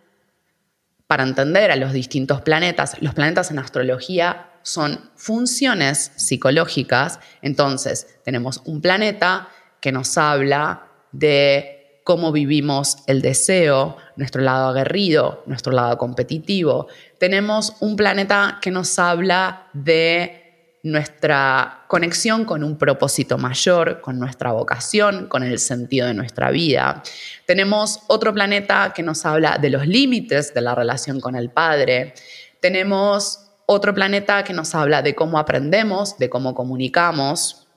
para 1.07 1.23
entender 1.23 1.71
a 1.71 1.77
los 1.77 1.95
distintos 1.95 2.43
planetas. 2.43 3.01
Los 3.01 3.15
planetas 3.15 3.51
en 3.51 3.59
astrología 3.59 4.51
son 4.63 5.11
funciones 5.17 6.13
psicológicas, 6.17 7.21
entonces 7.41 8.19
tenemos 8.23 8.61
un 8.67 8.83
planeta 8.83 9.49
que 9.81 9.93
nos 9.93 10.19
habla 10.19 10.89
de 11.11 12.01
cómo 12.05 12.33
vivimos 12.33 12.99
el 13.07 13.23
deseo, 13.23 13.97
nuestro 14.17 14.43
lado 14.43 14.69
aguerrido, 14.69 15.43
nuestro 15.47 15.73
lado 15.73 15.97
competitivo. 15.97 16.87
Tenemos 17.19 17.77
un 17.81 17.97
planeta 17.97 18.59
que 18.61 18.71
nos 18.71 18.99
habla 18.99 19.69
de 19.73 20.42
nuestra 20.83 21.85
conexión 21.87 22.45
con 22.45 22.65
un 22.65 22.77
propósito 22.77 23.39
mayor, 23.39 24.01
con 24.01 24.19
nuestra 24.19 24.51
vocación, 24.53 25.29
con 25.29 25.45
el 25.45 25.59
sentido 25.59 26.09
de 26.09 26.15
nuestra 26.15 26.51
vida. 26.51 27.03
Tenemos 27.47 28.01
otro 28.09 28.35
planeta 28.35 28.93
que 28.95 29.03
nos 29.03 29.25
habla 29.25 29.59
de 29.59 29.71
los 29.71 29.87
límites 29.87 30.53
de 30.55 30.61
la 30.61 30.75
relación 30.75 31.21
con 31.21 31.37
el 31.37 31.51
Padre. 31.51 32.15
Tenemos 32.61 33.51
otro 33.67 33.95
planeta 33.95 34.43
que 34.43 34.53
nos 34.53 34.75
habla 34.75 35.03
de 35.03 35.15
cómo 35.15 35.39
aprendemos, 35.39 36.19
de 36.19 36.29
cómo 36.29 36.55
comunicamos. 36.55 37.69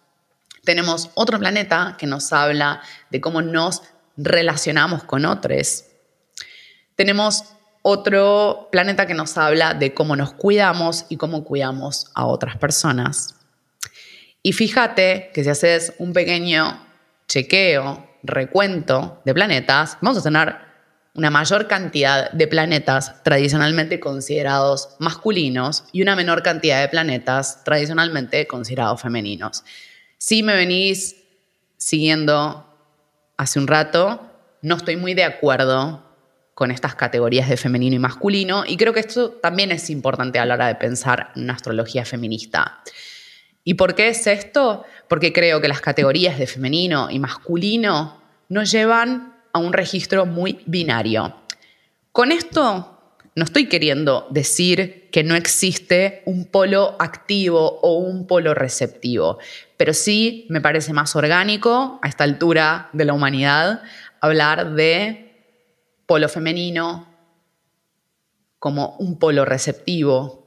Tenemos 0.64 1.12
otro 1.14 1.38
planeta 1.38 1.96
que 2.00 2.08
nos 2.08 2.34
habla 2.34 2.82
de 3.12 3.22
cómo 3.22 3.44
nos 3.44 3.84
relacionamos 4.18 5.04
con 5.04 5.26
otros. 5.26 5.86
Tenemos 6.96 7.55
otro 7.88 8.68
planeta 8.72 9.06
que 9.06 9.14
nos 9.14 9.38
habla 9.38 9.76
de 9.76 9.94
cómo 9.94 10.16
nos 10.16 10.34
cuidamos 10.34 11.06
y 11.08 11.18
cómo 11.18 11.44
cuidamos 11.44 12.08
a 12.16 12.26
otras 12.26 12.58
personas. 12.58 13.36
Y 14.42 14.54
fíjate 14.54 15.30
que 15.32 15.44
si 15.44 15.52
haces 15.52 15.94
un 16.00 16.12
pequeño 16.12 16.84
chequeo, 17.28 18.04
recuento 18.24 19.22
de 19.24 19.36
planetas, 19.36 20.00
vamos 20.02 20.18
a 20.18 20.24
tener 20.24 20.56
una 21.14 21.30
mayor 21.30 21.68
cantidad 21.68 22.32
de 22.32 22.48
planetas 22.48 23.22
tradicionalmente 23.22 24.00
considerados 24.00 24.96
masculinos 24.98 25.84
y 25.92 26.02
una 26.02 26.16
menor 26.16 26.42
cantidad 26.42 26.82
de 26.82 26.90
planetas 26.90 27.64
tradicionalmente 27.64 28.48
considerados 28.48 29.04
femeninos. 29.04 29.64
Si 30.18 30.42
me 30.42 30.56
venís 30.56 31.18
siguiendo 31.78 32.66
hace 33.38 33.60
un 33.60 33.68
rato, 33.68 34.22
no 34.64 34.76
estoy 34.76 34.96
muy 34.96 35.14
de 35.14 35.26
acuerdo 35.26 36.05
con 36.56 36.72
estas 36.72 36.96
categorías 36.96 37.50
de 37.50 37.58
femenino 37.58 37.98
y 37.98 38.00
masculino, 38.00 38.64
y 38.66 38.78
creo 38.78 38.94
que 38.94 39.02
esto 39.02 39.30
también 39.30 39.72
es 39.72 39.90
importante 39.90 40.40
a 40.40 40.46
la 40.46 40.56
hora 40.56 40.68
de 40.68 40.76
pensar 40.76 41.32
en 41.36 41.44
una 41.44 41.54
astrología 41.54 42.06
feminista. 42.06 42.82
¿Y 43.66 43.74
por 43.74 43.94
qué 43.94 44.08
es 44.08 44.26
esto? 44.26 44.86
Porque 45.10 45.34
creo 45.34 45.60
que 45.60 45.68
las 45.68 45.82
categorías 45.82 46.40
de 46.40 46.48
femenino 46.48 47.12
y 47.12 47.20
masculino 47.20 48.22
nos 48.48 48.72
llevan 48.72 49.36
a 49.52 49.60
un 49.60 49.74
registro 49.74 50.26
muy 50.26 50.64
binario. 50.66 51.36
Con 52.14 52.32
esto 52.32 53.02
no 53.36 53.44
estoy 53.44 53.68
queriendo 53.68 54.28
decir 54.30 55.10
que 55.12 55.24
no 55.24 55.36
existe 55.36 56.22
un 56.26 56.46
polo 56.46 56.96
activo 57.00 57.80
o 57.82 57.98
un 57.98 58.28
polo 58.28 58.54
receptivo, 58.54 59.40
pero 59.76 59.94
sí 59.94 60.46
me 60.50 60.62
parece 60.62 60.94
más 60.94 61.18
orgánico 61.18 62.00
a 62.02 62.08
esta 62.08 62.24
altura 62.24 62.90
de 62.94 63.04
la 63.04 63.14
humanidad 63.14 63.82
hablar 64.22 64.76
de 64.76 65.25
polo 66.06 66.30
femenino 66.30 67.08
como 68.60 68.96
un 69.00 69.20
polo 69.20 69.46
receptivo, 69.46 70.46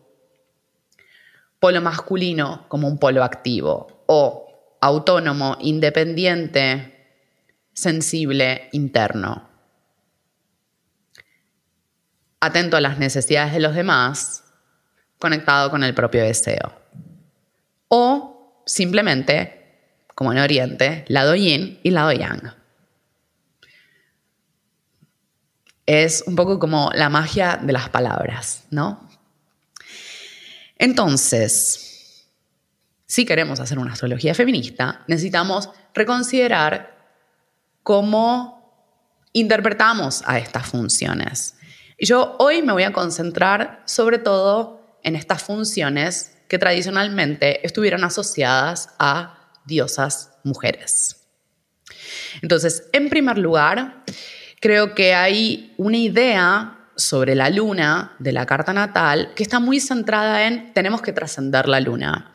polo 1.60 1.80
masculino 1.80 2.66
como 2.68 2.88
un 2.88 2.98
polo 2.98 3.22
activo 3.22 4.04
o 4.06 4.76
autónomo, 4.80 5.56
independiente, 5.60 6.94
sensible, 7.72 8.68
interno 8.72 9.48
atento 12.40 12.76
a 12.76 12.80
las 12.80 12.98
necesidades 12.98 13.52
de 13.52 13.60
los 13.60 13.74
demás, 13.74 14.44
conectado 15.18 15.70
con 15.70 15.82
el 15.82 15.94
propio 15.94 16.22
deseo. 16.22 16.72
O 17.88 18.62
simplemente, 18.66 20.04
como 20.14 20.32
en 20.32 20.38
Oriente, 20.38 21.04
lado 21.08 21.34
yin 21.34 21.80
y 21.82 21.90
lado 21.90 22.12
yang. 22.12 22.54
Es 25.88 26.22
un 26.26 26.36
poco 26.36 26.58
como 26.58 26.90
la 26.92 27.08
magia 27.08 27.56
de 27.56 27.72
las 27.72 27.88
palabras, 27.88 28.64
¿no? 28.70 29.08
Entonces, 30.76 32.28
si 33.06 33.24
queremos 33.24 33.58
hacer 33.58 33.78
una 33.78 33.94
astrología 33.94 34.34
feminista, 34.34 35.02
necesitamos 35.06 35.70
reconsiderar 35.94 36.94
cómo 37.82 38.92
interpretamos 39.32 40.22
a 40.26 40.38
estas 40.38 40.66
funciones. 40.66 41.54
Y 41.96 42.04
yo 42.04 42.36
hoy 42.38 42.60
me 42.60 42.74
voy 42.74 42.82
a 42.82 42.92
concentrar 42.92 43.82
sobre 43.86 44.18
todo 44.18 44.98
en 45.02 45.16
estas 45.16 45.42
funciones 45.42 46.36
que 46.48 46.58
tradicionalmente 46.58 47.64
estuvieron 47.66 48.04
asociadas 48.04 48.90
a 48.98 49.52
diosas 49.64 50.32
mujeres. 50.44 51.16
Entonces, 52.42 52.90
en 52.92 53.08
primer 53.08 53.38
lugar, 53.38 54.04
creo 54.60 54.94
que 54.94 55.14
hay 55.14 55.74
una 55.76 55.96
idea 55.96 56.78
sobre 56.96 57.34
la 57.34 57.48
luna 57.48 58.16
de 58.18 58.32
la 58.32 58.44
carta 58.44 58.72
natal 58.72 59.32
que 59.36 59.42
está 59.42 59.60
muy 59.60 59.80
centrada 59.80 60.46
en 60.46 60.72
tenemos 60.74 61.00
que 61.00 61.12
trascender 61.12 61.68
la 61.68 61.80
luna. 61.80 62.32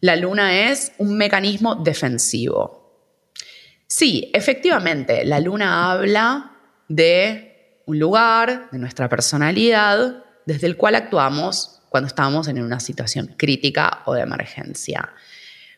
La 0.00 0.14
luna 0.14 0.70
es 0.70 0.92
un 0.98 1.16
mecanismo 1.16 1.74
defensivo. 1.74 2.78
Sí, 3.88 4.30
efectivamente, 4.32 5.24
la 5.24 5.40
luna 5.40 5.90
habla 5.90 6.52
de 6.88 7.80
un 7.86 7.98
lugar 7.98 8.68
de 8.70 8.78
nuestra 8.78 9.08
personalidad 9.08 10.24
desde 10.46 10.66
el 10.66 10.76
cual 10.76 10.94
actuamos 10.94 11.80
cuando 11.88 12.06
estamos 12.06 12.46
en 12.48 12.62
una 12.62 12.80
situación 12.80 13.34
crítica 13.36 14.02
o 14.04 14.14
de 14.14 14.20
emergencia. 14.20 15.10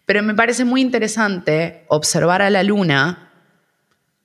Pero 0.04 0.22
me 0.22 0.34
parece 0.34 0.64
muy 0.64 0.80
interesante 0.80 1.84
observar 1.88 2.42
a 2.42 2.50
la 2.50 2.62
luna 2.62 3.29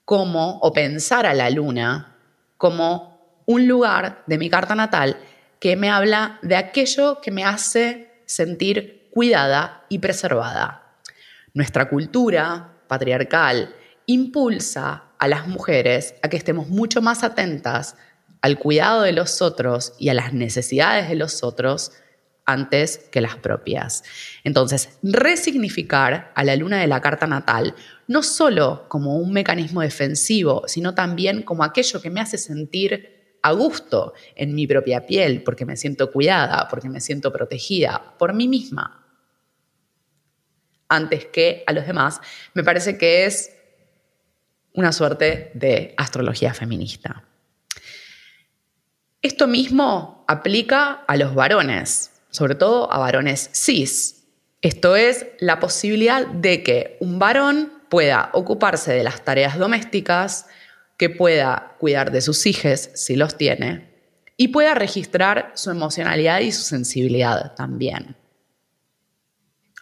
como, 0.06 0.60
o 0.60 0.72
pensar 0.72 1.26
a 1.26 1.34
la 1.34 1.50
luna 1.50 2.16
como 2.58 3.42
un 3.46 3.68
lugar 3.68 4.24
de 4.28 4.38
mi 4.38 4.50
carta 4.50 4.76
natal 4.76 5.18
que 5.60 5.76
me 5.76 5.90
habla 5.90 6.40
de 6.42 6.56
aquello 6.56 7.20
que 7.22 7.32
me 7.32 7.44
hace 7.44 8.22
sentir 8.26 9.10
cuidada 9.12 9.86
y 9.90 10.00
preservada. 10.00 10.98
Nuestra 11.54 11.90
cultura 11.90 12.74
patriarcal 12.88 13.74
impulsa 14.06 15.06
a 15.18 15.28
las 15.28 15.48
mujeres 15.48 16.16
a 16.22 16.30
que 16.30 16.38
estemos 16.38 16.68
mucho 16.68 17.02
más 17.02 17.24
atentas 17.24 17.96
al 18.42 18.60
cuidado 18.60 19.02
de 19.02 19.12
los 19.12 19.42
otros 19.42 19.94
y 19.98 20.10
a 20.10 20.14
las 20.14 20.34
necesidades 20.34 21.10
de 21.10 21.16
los 21.16 21.44
otros 21.44 21.94
antes 22.46 23.00
que 23.12 23.22
las 23.22 23.38
propias. 23.38 24.04
Entonces, 24.44 24.90
resignificar 25.02 26.32
a 26.36 26.44
la 26.44 26.56
luna 26.56 26.80
de 26.80 26.88
la 26.88 27.02
carta 27.02 27.26
natal 27.26 27.76
no 28.08 28.24
solo 28.24 28.86
como 28.88 29.18
un 29.18 29.32
mecanismo 29.32 29.82
defensivo, 29.82 30.64
sino 30.68 30.94
también 30.94 31.44
como 31.44 31.64
aquello 31.64 32.02
que 32.02 32.10
me 32.10 32.22
hace 32.22 32.38
sentir 32.38 33.38
a 33.42 33.52
gusto 33.52 34.14
en 34.36 34.56
mi 34.56 34.66
propia 34.66 35.06
piel, 35.06 35.44
porque 35.44 35.66
me 35.66 35.78
siento 35.78 36.12
cuidada, 36.12 36.68
porque 36.68 36.90
me 36.90 37.00
siento 37.00 37.32
protegida 37.32 38.16
por 38.18 38.34
mí 38.34 38.48
misma, 38.48 39.06
antes 40.90 41.26
que 41.26 41.64
a 41.68 41.74
los 41.74 41.86
demás, 41.86 42.22
me 42.54 42.64
parece 42.64 42.98
que 42.98 43.26
es 43.26 43.52
una 44.74 44.92
suerte 44.92 45.52
de 45.54 45.94
astrología 45.98 46.54
feminista. 46.54 47.24
Esto 49.22 49.48
mismo 49.48 50.26
aplica 50.28 51.04
a 51.08 51.18
los 51.18 51.34
varones, 51.34 52.12
sobre 52.30 52.56
todo 52.56 52.92
a 52.92 52.98
varones 53.00 53.50
cis. 53.54 54.28
Esto 54.62 54.96
es 54.96 55.28
la 55.40 55.60
posibilidad 55.60 56.28
de 56.28 56.62
que 56.62 56.98
un 57.00 57.18
varón 57.18 57.75
pueda 57.90 58.30
ocuparse 58.34 58.94
de 58.94 59.04
las 59.04 59.24
tareas 59.24 59.58
domésticas, 59.58 60.48
que 60.98 61.10
pueda 61.10 61.76
cuidar 61.80 62.12
de 62.12 62.22
sus 62.22 62.46
hijos 62.46 62.90
si 62.94 63.16
los 63.16 63.38
tiene, 63.38 63.94
y 64.38 64.50
pueda 64.50 64.74
registrar 64.74 65.52
su 65.56 65.72
emocionalidad 65.72 66.40
y 66.40 66.52
su 66.52 66.64
sensibilidad 66.64 67.54
también. 67.56 68.16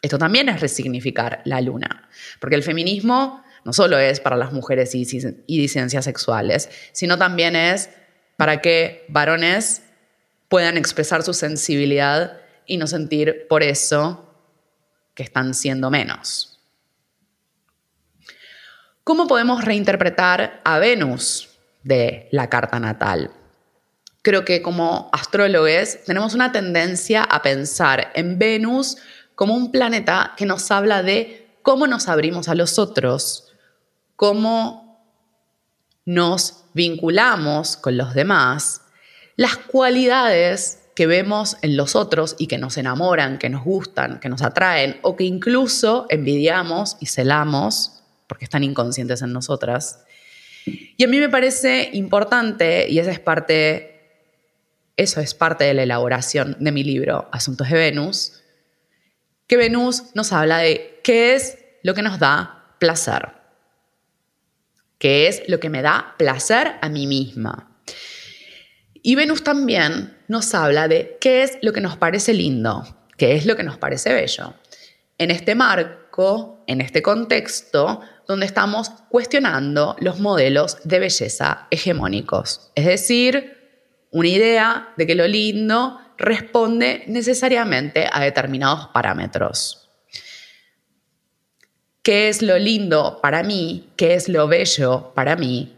Esto 0.01 0.17
también 0.17 0.49
es 0.49 0.59
resignificar 0.59 1.41
la 1.45 1.61
luna, 1.61 2.09
porque 2.39 2.55
el 2.55 2.63
feminismo 2.63 3.43
no 3.63 3.73
solo 3.73 3.97
es 3.97 4.19
para 4.19 4.35
las 4.35 4.51
mujeres 4.51 4.93
y, 4.93 5.05
disidencias 5.47 6.03
sexuales, 6.03 6.69
sino 6.91 7.17
también 7.17 7.55
es 7.55 7.89
para 8.35 8.61
que 8.61 9.05
varones 9.07 9.83
puedan 10.49 10.77
expresar 10.77 11.23
su 11.23 11.33
sensibilidad 11.33 12.41
y 12.65 12.77
no 12.77 12.87
sentir 12.87 13.47
por 13.47 13.63
eso 13.63 14.29
que 15.13 15.23
están 15.23 15.53
siendo 15.53 15.89
menos. 15.89 16.52
¿Cómo 19.05 19.27
podemos 19.27 19.65
reinterpretar 19.65 20.61
a 20.63 20.79
Venus 20.79 21.49
de 21.83 22.29
la 22.31 22.49
carta 22.49 22.79
natal? 22.79 23.31
Creo 24.21 24.45
que 24.45 24.61
como 24.61 25.09
astrólogos 25.11 25.97
tenemos 26.05 26.33
una 26.33 26.53
tendencia 26.53 27.21
a 27.21 27.41
pensar 27.41 28.13
en 28.15 28.39
Venus 28.39 28.95
como 29.35 29.55
un 29.55 29.73
planeta 29.73 30.31
que 30.37 30.45
nos 30.45 30.71
habla 30.71 31.03
de 31.03 31.49
cómo 31.63 31.85
nos 31.85 32.07
abrimos 32.07 32.47
a 32.47 32.55
los 32.55 32.79
otros, 32.79 33.51
cómo 34.15 35.05
nos 36.05 36.63
vinculamos 36.73 37.75
con 37.75 37.97
los 37.97 38.13
demás, 38.13 38.83
las 39.35 39.57
cualidades 39.57 40.79
que 40.95 41.07
vemos 41.07 41.57
en 41.61 41.75
los 41.75 41.97
otros 41.97 42.37
y 42.37 42.47
que 42.47 42.57
nos 42.57 42.77
enamoran, 42.77 43.37
que 43.37 43.49
nos 43.49 43.65
gustan, 43.65 44.21
que 44.21 44.29
nos 44.29 44.43
atraen 44.43 44.97
o 45.01 45.17
que 45.17 45.25
incluso 45.25 46.05
envidiamos 46.07 46.95
y 47.01 47.07
celamos 47.07 47.92
porque 48.27 48.45
están 48.45 48.63
inconscientes 48.63 49.21
en 49.21 49.33
nosotras. 49.33 50.03
Y 50.65 51.03
a 51.03 51.07
mí 51.07 51.19
me 51.19 51.29
parece 51.29 51.89
importante, 51.93 52.87
y 52.89 52.99
esa 52.99 53.11
es 53.11 53.19
parte, 53.19 54.29
eso 54.95 55.19
es 55.19 55.33
parte 55.33 55.65
de 55.65 55.73
la 55.73 55.83
elaboración 55.83 56.55
de 56.59 56.71
mi 56.71 56.83
libro, 56.83 57.27
Asuntos 57.31 57.69
de 57.69 57.75
Venus, 57.75 58.41
que 59.47 59.57
Venus 59.57 60.15
nos 60.15 60.31
habla 60.31 60.59
de 60.59 60.99
qué 61.03 61.35
es 61.35 61.57
lo 61.83 61.93
que 61.93 62.01
nos 62.01 62.19
da 62.19 62.75
placer 62.79 63.43
que 65.03 65.27
es 65.27 65.43
lo 65.49 65.59
que 65.59 65.69
me 65.69 65.81
da 65.81 66.15
placer 66.17 66.75
a 66.81 66.87
mí 66.87 67.07
misma. 67.07 67.77
Y 69.01 69.15
Venus 69.15 69.43
también 69.43 70.17
nos 70.29 70.55
habla 70.55 70.87
de 70.87 71.17
qué 71.19 71.43
es 71.43 71.57
lo 71.61 71.73
que 71.73 71.81
nos 71.81 71.97
parece 71.97 72.33
lindo, 72.33 72.85
qué 73.17 73.35
es 73.35 73.45
lo 73.45 73.57
que 73.57 73.63
nos 73.63 73.77
parece 73.77 74.13
bello. 74.13 74.53
En 75.17 75.29
este 75.29 75.55
marco, 75.55 76.63
en 76.67 76.79
este 76.79 77.01
contexto, 77.01 77.99
donde 78.27 78.45
estamos 78.45 78.89
cuestionando 79.09 79.95
los 79.99 80.19
modelos 80.19 80.77
de 80.83 80.99
belleza 80.99 81.67
hegemónicos. 81.71 82.71
Es 82.75 82.85
decir, 82.85 83.57
una 84.11 84.27
idea 84.27 84.93
de 84.97 85.07
que 85.07 85.15
lo 85.15 85.27
lindo 85.27 85.99
responde 86.17 87.03
necesariamente 87.07 88.07
a 88.11 88.21
determinados 88.21 88.87
parámetros 88.87 89.83
qué 92.03 92.27
es 92.27 92.41
lo 92.41 92.59
lindo 92.59 93.19
para 93.21 93.41
mí, 93.41 93.89
qué 93.95 94.13
es 94.13 94.29
lo 94.29 94.47
bello 94.47 95.13
para 95.15 95.35
mí, 95.37 95.75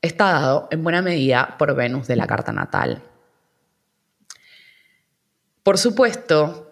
está 0.00 0.32
dado 0.32 0.68
en 0.70 0.82
buena 0.82 1.02
medida 1.02 1.56
por 1.58 1.74
Venus 1.74 2.06
de 2.06 2.16
la 2.16 2.26
carta 2.26 2.52
natal. 2.52 3.02
Por 5.64 5.76
supuesto 5.76 6.65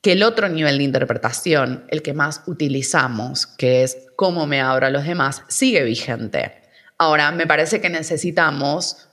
que 0.00 0.12
el 0.12 0.22
otro 0.22 0.48
nivel 0.48 0.78
de 0.78 0.84
interpretación, 0.84 1.84
el 1.88 2.02
que 2.02 2.14
más 2.14 2.42
utilizamos, 2.46 3.46
que 3.46 3.82
es 3.82 3.98
cómo 4.16 4.46
me 4.46 4.60
abro 4.60 4.86
a 4.86 4.90
los 4.90 5.04
demás, 5.04 5.42
sigue 5.48 5.82
vigente. 5.82 6.62
Ahora, 6.96 7.30
me 7.32 7.46
parece 7.46 7.80
que 7.80 7.90
necesitamos, 7.90 9.08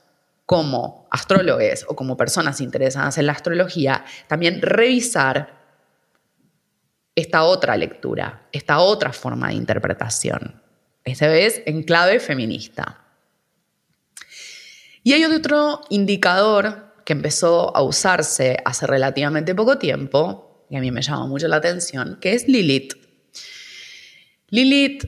como 0.46 1.06
astrólogos 1.10 1.84
o 1.88 1.94
como 1.94 2.16
personas 2.16 2.60
interesadas 2.60 3.18
en 3.18 3.26
la 3.26 3.32
astrología, 3.32 4.04
también 4.28 4.62
revisar 4.62 5.58
esta 7.14 7.42
otra 7.42 7.76
lectura, 7.76 8.46
esta 8.52 8.78
otra 8.78 9.12
forma 9.12 9.48
de 9.48 9.54
interpretación. 9.54 10.62
Esta 11.04 11.26
vez 11.26 11.62
en 11.66 11.82
clave 11.82 12.20
feminista. 12.20 13.04
Y 15.02 15.12
hay 15.12 15.24
otro 15.24 15.80
indicador 15.90 16.92
que 17.04 17.14
empezó 17.14 17.74
a 17.76 17.82
usarse 17.82 18.58
hace 18.64 18.86
relativamente 18.86 19.54
poco 19.54 19.78
tiempo, 19.78 20.47
y 20.70 20.76
a 20.76 20.80
mí 20.80 20.90
me 20.90 21.02
llama 21.02 21.26
mucho 21.26 21.48
la 21.48 21.56
atención, 21.56 22.18
que 22.20 22.34
es 22.34 22.48
Lilith. 22.48 22.94
Lilith 24.48 25.04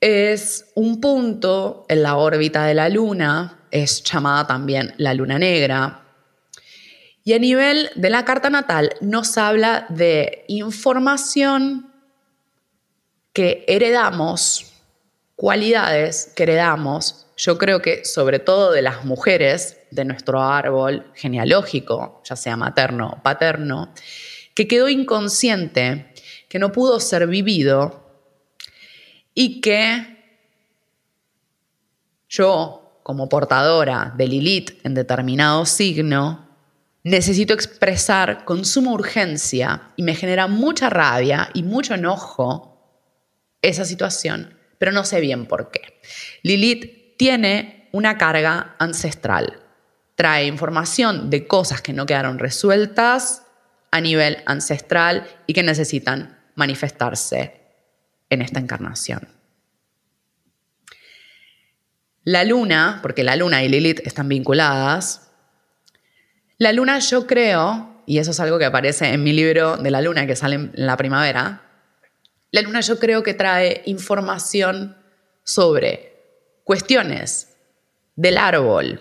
es 0.00 0.66
un 0.74 1.00
punto 1.00 1.86
en 1.88 2.02
la 2.02 2.16
órbita 2.16 2.66
de 2.66 2.74
la 2.74 2.88
Luna, 2.88 3.66
es 3.70 4.02
llamada 4.02 4.46
también 4.46 4.94
la 4.98 5.14
Luna 5.14 5.38
Negra, 5.38 6.04
y 7.24 7.32
a 7.32 7.38
nivel 7.38 7.90
de 7.94 8.10
la 8.10 8.24
carta 8.26 8.50
natal 8.50 8.94
nos 9.00 9.38
habla 9.38 9.86
de 9.88 10.44
información 10.48 11.90
que 13.32 13.64
heredamos, 13.66 14.72
cualidades 15.34 16.32
que 16.36 16.42
heredamos, 16.42 17.26
yo 17.36 17.58
creo 17.58 17.80
que 17.80 18.04
sobre 18.04 18.38
todo 18.38 18.72
de 18.72 18.82
las 18.82 19.04
mujeres 19.04 19.78
de 19.90 20.04
nuestro 20.04 20.42
árbol 20.42 21.10
genealógico, 21.14 22.22
ya 22.24 22.36
sea 22.36 22.56
materno 22.56 23.16
o 23.16 23.22
paterno, 23.22 23.92
que 24.54 24.68
quedó 24.68 24.88
inconsciente, 24.88 26.14
que 26.48 26.58
no 26.58 26.72
pudo 26.72 27.00
ser 27.00 27.26
vivido 27.26 28.04
y 29.34 29.60
que 29.60 30.14
yo, 32.28 33.00
como 33.02 33.28
portadora 33.28 34.14
de 34.16 34.28
Lilith 34.28 34.84
en 34.84 34.94
determinado 34.94 35.66
signo, 35.66 36.48
necesito 37.02 37.52
expresar 37.52 38.44
con 38.44 38.64
suma 38.64 38.92
urgencia 38.92 39.92
y 39.96 40.02
me 40.02 40.14
genera 40.14 40.46
mucha 40.46 40.88
rabia 40.88 41.50
y 41.52 41.62
mucho 41.62 41.94
enojo 41.94 42.74
esa 43.60 43.84
situación, 43.84 44.58
pero 44.78 44.92
no 44.92 45.04
sé 45.04 45.20
bien 45.20 45.46
por 45.46 45.70
qué. 45.70 46.00
Lilith 46.42 47.16
tiene 47.16 47.88
una 47.92 48.18
carga 48.18 48.74
ancestral, 48.78 49.60
trae 50.14 50.46
información 50.46 51.30
de 51.30 51.46
cosas 51.46 51.82
que 51.82 51.92
no 51.92 52.06
quedaron 52.06 52.38
resueltas 52.38 53.43
a 53.94 54.00
nivel 54.00 54.42
ancestral 54.44 55.24
y 55.46 55.52
que 55.52 55.62
necesitan 55.62 56.36
manifestarse 56.56 57.60
en 58.28 58.42
esta 58.42 58.58
encarnación. 58.58 59.28
La 62.24 62.42
luna, 62.42 62.98
porque 63.02 63.22
la 63.22 63.36
luna 63.36 63.62
y 63.62 63.68
Lilith 63.68 64.00
están 64.04 64.28
vinculadas, 64.28 65.30
la 66.58 66.72
luna 66.72 66.98
yo 66.98 67.28
creo, 67.28 68.02
y 68.04 68.18
eso 68.18 68.32
es 68.32 68.40
algo 68.40 68.58
que 68.58 68.64
aparece 68.64 69.12
en 69.12 69.22
mi 69.22 69.32
libro 69.32 69.76
de 69.76 69.92
la 69.92 70.00
luna 70.00 70.26
que 70.26 70.34
sale 70.34 70.56
en 70.56 70.72
la 70.74 70.96
primavera, 70.96 71.62
la 72.50 72.62
luna 72.62 72.80
yo 72.80 72.98
creo 72.98 73.22
que 73.22 73.34
trae 73.34 73.82
información 73.86 74.96
sobre 75.44 76.16
cuestiones 76.64 77.54
del 78.16 78.38
árbol 78.38 79.00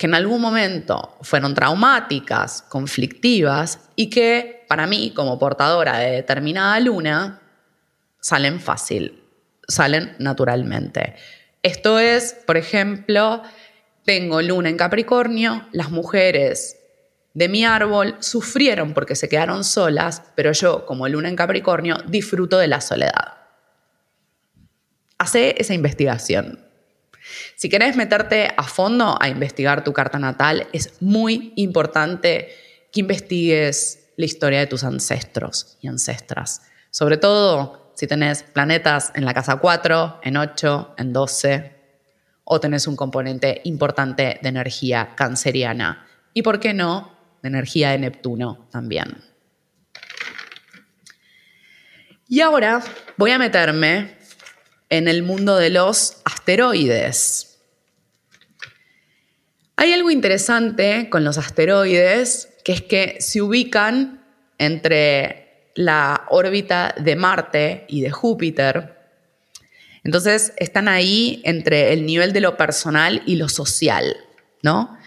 que 0.00 0.06
en 0.06 0.14
algún 0.14 0.40
momento 0.40 1.18
fueron 1.20 1.52
traumáticas, 1.52 2.62
conflictivas 2.62 3.90
y 3.96 4.08
que 4.08 4.64
para 4.66 4.86
mí 4.86 5.12
como 5.14 5.38
portadora 5.38 5.98
de 5.98 6.12
determinada 6.12 6.80
luna 6.80 7.42
salen 8.18 8.60
fácil, 8.60 9.22
salen 9.68 10.16
naturalmente. 10.18 11.16
Esto 11.62 11.98
es, 11.98 12.32
por 12.46 12.56
ejemplo, 12.56 13.42
tengo 14.06 14.40
luna 14.40 14.70
en 14.70 14.78
Capricornio, 14.78 15.68
las 15.72 15.90
mujeres 15.90 16.78
de 17.34 17.50
mi 17.50 17.66
árbol 17.66 18.16
sufrieron 18.20 18.94
porque 18.94 19.16
se 19.16 19.28
quedaron 19.28 19.64
solas, 19.64 20.22
pero 20.34 20.52
yo, 20.52 20.86
como 20.86 21.06
luna 21.08 21.28
en 21.28 21.36
Capricornio, 21.36 21.98
disfruto 22.06 22.56
de 22.56 22.68
la 22.68 22.80
soledad. 22.80 23.34
Hace 25.18 25.56
esa 25.58 25.74
investigación. 25.74 26.69
Si 27.60 27.68
querés 27.68 27.94
meterte 27.94 28.54
a 28.56 28.62
fondo 28.62 29.18
a 29.20 29.28
investigar 29.28 29.84
tu 29.84 29.92
carta 29.92 30.18
natal, 30.18 30.66
es 30.72 31.02
muy 31.02 31.52
importante 31.56 32.48
que 32.90 33.00
investigues 33.00 34.12
la 34.16 34.24
historia 34.24 34.60
de 34.60 34.66
tus 34.66 34.82
ancestros 34.82 35.76
y 35.82 35.88
ancestras. 35.88 36.62
Sobre 36.90 37.18
todo 37.18 37.92
si 37.94 38.06
tenés 38.06 38.44
planetas 38.44 39.12
en 39.14 39.26
la 39.26 39.34
casa 39.34 39.56
4, 39.56 40.20
en 40.22 40.38
8, 40.38 40.94
en 40.96 41.12
12, 41.12 41.76
o 42.44 42.60
tenés 42.60 42.86
un 42.86 42.96
componente 42.96 43.60
importante 43.64 44.38
de 44.40 44.48
energía 44.48 45.10
canceriana. 45.14 46.06
Y 46.32 46.40
por 46.40 46.60
qué 46.60 46.72
no, 46.72 47.14
de 47.42 47.48
energía 47.50 47.90
de 47.90 47.98
Neptuno 47.98 48.68
también. 48.70 49.22
Y 52.26 52.40
ahora 52.40 52.80
voy 53.18 53.32
a 53.32 53.38
meterme 53.38 54.16
en 54.88 55.08
el 55.08 55.22
mundo 55.22 55.56
de 55.56 55.68
los 55.68 56.22
asteroides. 56.24 57.49
Hay 59.80 59.94
algo 59.94 60.10
interesante 60.10 61.08
con 61.08 61.24
los 61.24 61.38
asteroides, 61.38 62.50
que 62.64 62.72
es 62.72 62.82
que 62.82 63.16
se 63.20 63.40
ubican 63.40 64.22
entre 64.58 65.70
la 65.74 66.26
órbita 66.28 66.94
de 67.00 67.16
Marte 67.16 67.86
y 67.88 68.02
de 68.02 68.10
Júpiter, 68.10 68.98
entonces 70.04 70.52
están 70.58 70.86
ahí 70.86 71.40
entre 71.46 71.94
el 71.94 72.04
nivel 72.04 72.34
de 72.34 72.42
lo 72.42 72.58
personal 72.58 73.22
y 73.24 73.36
lo 73.36 73.48
social, 73.48 74.18
¿no? 74.62 74.98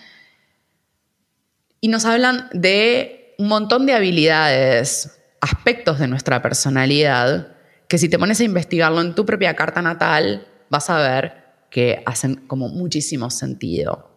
Y 1.80 1.90
nos 1.90 2.06
hablan 2.06 2.50
de 2.52 3.36
un 3.38 3.50
montón 3.50 3.86
de 3.86 3.94
habilidades, 3.94 5.22
aspectos 5.40 6.00
de 6.00 6.08
nuestra 6.08 6.42
personalidad, 6.42 7.58
que 7.88 8.00
si 8.00 8.10
te 8.10 8.18
pones 8.18 8.40
a 8.40 8.44
investigarlo 8.44 9.02
en 9.02 9.14
tu 9.14 9.24
propia 9.24 9.56
carta 9.56 9.84
natal, 9.84 10.48
vas 10.72 10.90
a 10.90 10.98
ver 10.98 11.44
que 11.70 12.02
hacen 12.08 12.48
como 12.48 12.70
muchísimo 12.70 13.30
sentido. 13.30 14.13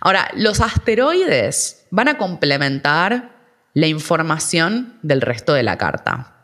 Ahora, 0.00 0.30
los 0.34 0.60
asteroides 0.60 1.86
van 1.90 2.08
a 2.08 2.18
complementar 2.18 3.36
la 3.74 3.86
información 3.86 4.98
del 5.02 5.20
resto 5.20 5.54
de 5.54 5.62
la 5.62 5.78
carta. 5.78 6.34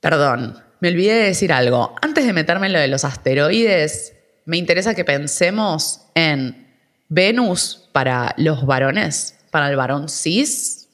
Perdón, 0.00 0.62
me 0.80 0.88
olvidé 0.88 1.14
de 1.14 1.24
decir 1.24 1.52
algo. 1.52 1.94
Antes 2.02 2.24
de 2.26 2.32
meterme 2.32 2.68
en 2.68 2.72
lo 2.72 2.78
de 2.78 2.88
los 2.88 3.04
asteroides, 3.04 4.14
me 4.44 4.56
interesa 4.56 4.94
que 4.94 5.04
pensemos 5.04 6.02
en 6.14 6.68
Venus 7.08 7.88
para 7.92 8.34
los 8.36 8.64
varones, 8.64 9.38
para 9.50 9.68
el 9.68 9.76
varón 9.76 10.08
cis, 10.08 10.88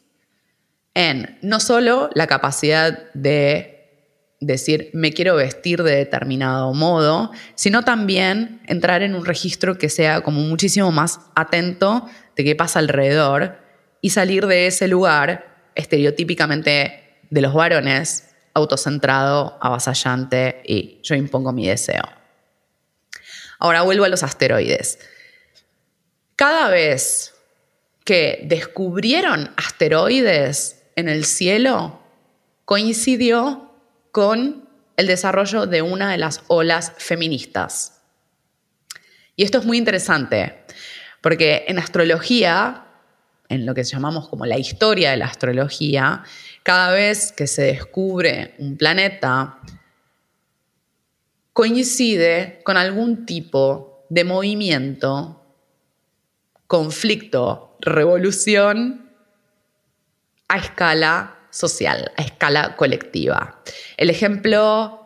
en 0.94 1.38
no 1.42 1.60
solo 1.60 2.10
la 2.14 2.26
capacidad 2.26 3.12
de 3.14 3.73
decir 4.40 4.90
me 4.92 5.12
quiero 5.12 5.36
vestir 5.36 5.82
de 5.82 5.96
determinado 5.96 6.72
modo, 6.74 7.30
sino 7.54 7.82
también 7.82 8.60
entrar 8.66 9.02
en 9.02 9.14
un 9.14 9.24
registro 9.24 9.78
que 9.78 9.88
sea 9.88 10.22
como 10.22 10.40
muchísimo 10.40 10.92
más 10.92 11.20
atento 11.34 12.08
de 12.36 12.44
qué 12.44 12.54
pasa 12.54 12.78
alrededor 12.78 13.58
y 14.00 14.10
salir 14.10 14.46
de 14.46 14.66
ese 14.66 14.88
lugar 14.88 15.70
estereotípicamente 15.74 17.18
de 17.30 17.40
los 17.40 17.54
varones 17.54 18.34
autocentrado, 18.54 19.58
avasallante 19.60 20.62
y 20.64 21.00
yo 21.02 21.14
impongo 21.14 21.52
mi 21.52 21.66
deseo. 21.66 22.04
Ahora 23.58 23.82
vuelvo 23.82 24.04
a 24.04 24.08
los 24.08 24.22
asteroides. 24.22 24.98
Cada 26.36 26.68
vez 26.68 27.34
que 28.04 28.40
descubrieron 28.44 29.50
asteroides 29.56 30.82
en 30.96 31.08
el 31.08 31.24
cielo, 31.24 32.00
coincidió 32.64 33.73
con 34.14 34.68
el 34.96 35.08
desarrollo 35.08 35.66
de 35.66 35.82
una 35.82 36.12
de 36.12 36.18
las 36.18 36.44
olas 36.46 36.92
feministas. 36.98 38.00
Y 39.34 39.42
esto 39.42 39.58
es 39.58 39.64
muy 39.64 39.76
interesante, 39.76 40.62
porque 41.20 41.64
en 41.66 41.80
astrología, 41.80 42.84
en 43.48 43.66
lo 43.66 43.74
que 43.74 43.82
llamamos 43.82 44.28
como 44.28 44.46
la 44.46 44.56
historia 44.56 45.10
de 45.10 45.16
la 45.16 45.26
astrología, 45.26 46.22
cada 46.62 46.92
vez 46.92 47.32
que 47.32 47.48
se 47.48 47.62
descubre 47.62 48.54
un 48.58 48.76
planeta, 48.76 49.58
coincide 51.52 52.60
con 52.64 52.76
algún 52.76 53.26
tipo 53.26 54.06
de 54.10 54.22
movimiento, 54.22 55.44
conflicto, 56.68 57.76
revolución 57.80 59.10
a 60.46 60.58
escala 60.58 61.33
social, 61.54 62.10
a 62.16 62.22
escala 62.22 62.74
colectiva. 62.76 63.62
El 63.96 64.10
ejemplo 64.10 65.00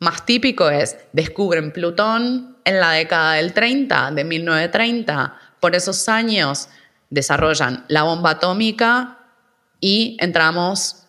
más 0.00 0.26
típico 0.26 0.68
es, 0.68 0.96
descubren 1.12 1.72
Plutón 1.72 2.58
en 2.64 2.80
la 2.80 2.90
década 2.90 3.34
del 3.34 3.52
30, 3.52 4.10
de 4.10 4.24
1930. 4.24 5.38
Por 5.60 5.76
esos 5.76 6.08
años 6.08 6.68
desarrollan 7.08 7.84
la 7.88 8.02
bomba 8.02 8.30
atómica 8.30 9.18
y 9.80 10.16
entramos, 10.20 11.06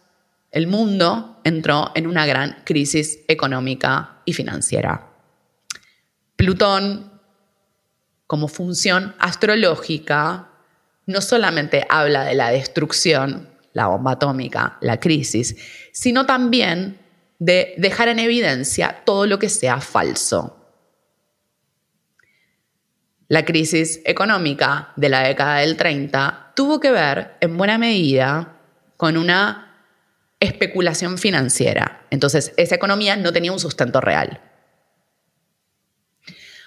el 0.52 0.68
mundo 0.68 1.42
entró 1.44 1.92
en 1.96 2.08
una 2.08 2.26
gran 2.26 2.62
crisis 2.66 3.20
económica 3.28 4.22
y 4.26 4.34
financiera. 4.34 5.10
Plutón, 6.36 7.12
como 8.28 8.48
función 8.48 9.16
astrológica, 9.18 10.50
no 11.08 11.22
solamente 11.22 11.86
habla 11.90 12.24
de 12.24 12.36
la 12.36 12.50
destrucción, 12.50 13.55
la 13.76 13.86
bomba 13.88 14.14
atómica, 14.14 14.80
la 14.82 15.00
crisis, 15.00 15.56
sino 15.94 16.26
también 16.26 16.98
de 17.38 17.76
dejar 17.78 18.08
en 18.08 18.18
evidencia 18.18 19.04
todo 19.06 19.28
lo 19.28 19.38
que 19.38 19.50
sea 19.50 19.80
falso. 19.80 20.66
la 23.28 23.44
crisis 23.44 24.02
económica 24.06 24.94
de 24.96 25.10
la 25.10 25.22
década 25.22 25.60
del 25.60 25.78
30 25.78 26.54
tuvo 26.56 26.80
que 26.80 26.92
ver 26.92 27.36
en 27.42 27.58
buena 27.58 27.78
medida 27.78 28.60
con 28.98 29.18
una 29.18 29.84
especulación 30.40 31.18
financiera. 31.18 32.06
Entonces, 32.12 32.54
esa 32.58 32.76
economía 32.76 33.16
no 33.16 33.34
tenía 33.34 33.52
un 33.52 33.60
sustento 33.60 34.00
real. 34.00 34.42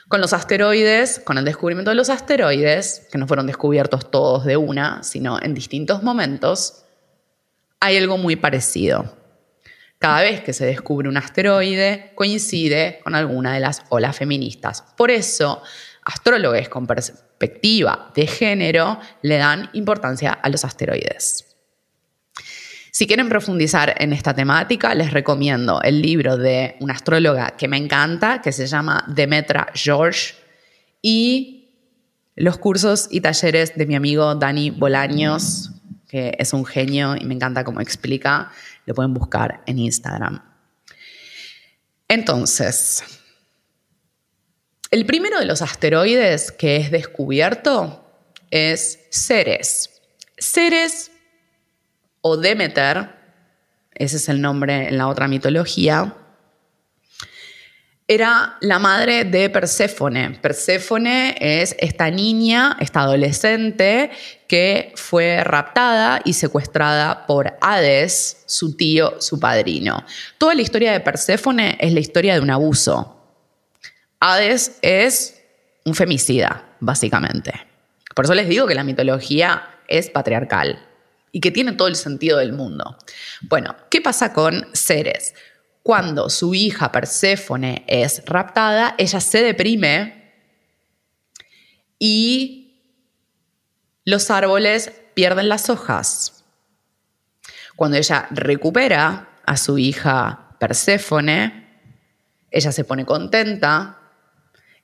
Con 0.09 0.21
los 0.21 0.33
asteroides, 0.33 1.21
con 1.21 1.39
el 1.39 1.45
descubrimiento 1.45 1.91
de 1.91 1.95
los 1.95 2.11
asteroides, 2.11 3.07
que 3.13 3.19
no 3.19 3.29
fueron 3.29 3.47
descubiertos 3.47 4.11
todos 4.11 4.45
de 4.45 4.57
una, 4.57 5.03
sino 5.03 5.39
en 5.41 5.55
distintos 5.55 6.03
momentos, 6.03 6.85
hay 7.81 7.97
algo 7.97 8.19
muy 8.19 8.37
parecido. 8.37 9.17
Cada 9.99 10.23
vez 10.23 10.43
que 10.43 10.53
se 10.53 10.65
descubre 10.65 11.09
un 11.09 11.17
asteroide, 11.17 12.13
coincide 12.15 13.01
con 13.03 13.15
alguna 13.15 13.55
de 13.55 13.61
las 13.61 13.83
olas 13.89 14.17
feministas. 14.17 14.85
Por 14.97 15.11
eso, 15.11 15.63
astrólogos 16.05 16.69
con 16.69 16.87
perspectiva 16.87 18.13
de 18.15 18.27
género 18.27 19.01
le 19.23 19.39
dan 19.39 19.71
importancia 19.73 20.33
a 20.33 20.49
los 20.49 20.65
asteroides. 20.65 21.45
Si 22.93 23.07
quieren 23.07 23.29
profundizar 23.29 23.95
en 23.99 24.13
esta 24.13 24.35
temática, 24.35 24.95
les 24.95 25.13
recomiendo 25.13 25.81
el 25.83 26.03
libro 26.03 26.37
de 26.37 26.77
una 26.81 26.95
astróloga 26.95 27.57
que 27.57 27.69
me 27.69 27.77
encanta, 27.77 28.41
que 28.43 28.51
se 28.51 28.67
llama 28.67 29.05
Demetra 29.07 29.69
George, 29.75 30.35
y 31.01 31.71
los 32.35 32.59
cursos 32.59 33.09
y 33.11 33.21
talleres 33.21 33.77
de 33.77 33.87
mi 33.87 33.95
amigo 33.95 34.35
Dani 34.35 34.71
Bolaños, 34.71 35.71
que 36.09 36.35
es 36.39 36.53
un 36.53 36.65
genio 36.65 37.15
y 37.17 37.25
me 37.25 37.35
encanta 37.35 37.65
cómo 37.65 37.81
explica. 37.81 38.51
Lo 38.87 38.95
pueden 38.95 39.15
buscar 39.15 39.63
en 39.67 39.79
Instagram. 39.79 40.43
Entonces, 42.09 43.05
el 44.91 45.05
primero 45.05 45.39
de 45.39 45.45
los 45.45 45.61
asteroides 45.61 46.51
que 46.51 46.77
es 46.77 46.91
descubierto 46.91 48.05
es 48.51 49.01
Ceres. 49.11 49.91
Ceres 50.39 51.11
o 52.23 52.39
Demeter, 52.39 53.15
ese 53.95 54.17
es 54.17 54.29
el 54.31 54.41
nombre 54.41 54.89
en 54.89 54.97
la 54.97 55.09
otra 55.09 55.29
mitología, 55.29 56.17
era 58.11 58.57
la 58.63 58.79
madre 58.79 59.25
de 59.27 59.51
Perséfone. 59.51 60.39
Perséfone 60.41 61.37
es 61.39 61.77
esta 61.79 62.11
niña, 62.11 62.79
esta 62.81 63.01
adolescente 63.01 64.11
que 64.49 64.93
fue 64.97 65.45
raptada 65.45 66.23
y 66.25 66.33
secuestrada 66.33 67.27
por 67.27 67.59
Hades, 67.61 68.45
su 68.47 68.75
tío, 68.75 69.21
su 69.21 69.39
padrino. 69.39 70.07
Toda 70.39 70.55
la 70.55 70.63
historia 70.63 70.93
de 70.93 71.01
Perséfone 71.01 71.77
es 71.79 71.93
la 71.93 72.01
historia 72.01 72.33
de 72.33 72.41
un 72.41 72.51
abuso. 72.51 73.15
Hades 74.21 74.79
es 74.81 75.43
un 75.85 75.95
femicida, 75.95 76.65
básicamente. 76.81 77.53
Por 78.15 78.25
eso 78.25 78.35
les 78.35 78.49
digo 78.49 78.67
que 78.67 78.75
la 78.75 78.85
mitología 78.85 79.69
es 79.87 80.09
patriarcal 80.09 80.83
y 81.31 81.41
que 81.41 81.51
tiene 81.51 81.73
todo 81.73 81.89
el 81.89 81.97
sentido 81.97 82.39
del 82.39 82.55
mundo. 82.55 82.97
Bueno, 83.43 83.77
¿qué 83.91 84.01
pasa 84.01 84.33
con 84.33 84.67
Ceres? 84.73 85.35
Cuando 85.83 86.29
su 86.29 86.55
hija 86.55 86.93
Perséfone 86.93 87.85
es 87.87 88.23
raptada, 88.27 88.95
ella 88.99 89.21
se 89.21 89.43
deprime 89.43 90.33
y 91.99 92.83
los 94.05 94.31
árboles 94.31 94.93
pierden 95.15 95.49
las 95.49 95.71
hojas. 95.71 96.45
Cuando 97.77 97.97
ella 97.97 98.27
recupera 98.31 99.31
a 99.47 99.57
su 99.57 99.79
hija 99.79 100.57
Perséfone, 100.59 101.69
ella 102.51 102.73
se 102.73 102.85
pone 102.85 103.05
contenta 103.05 103.99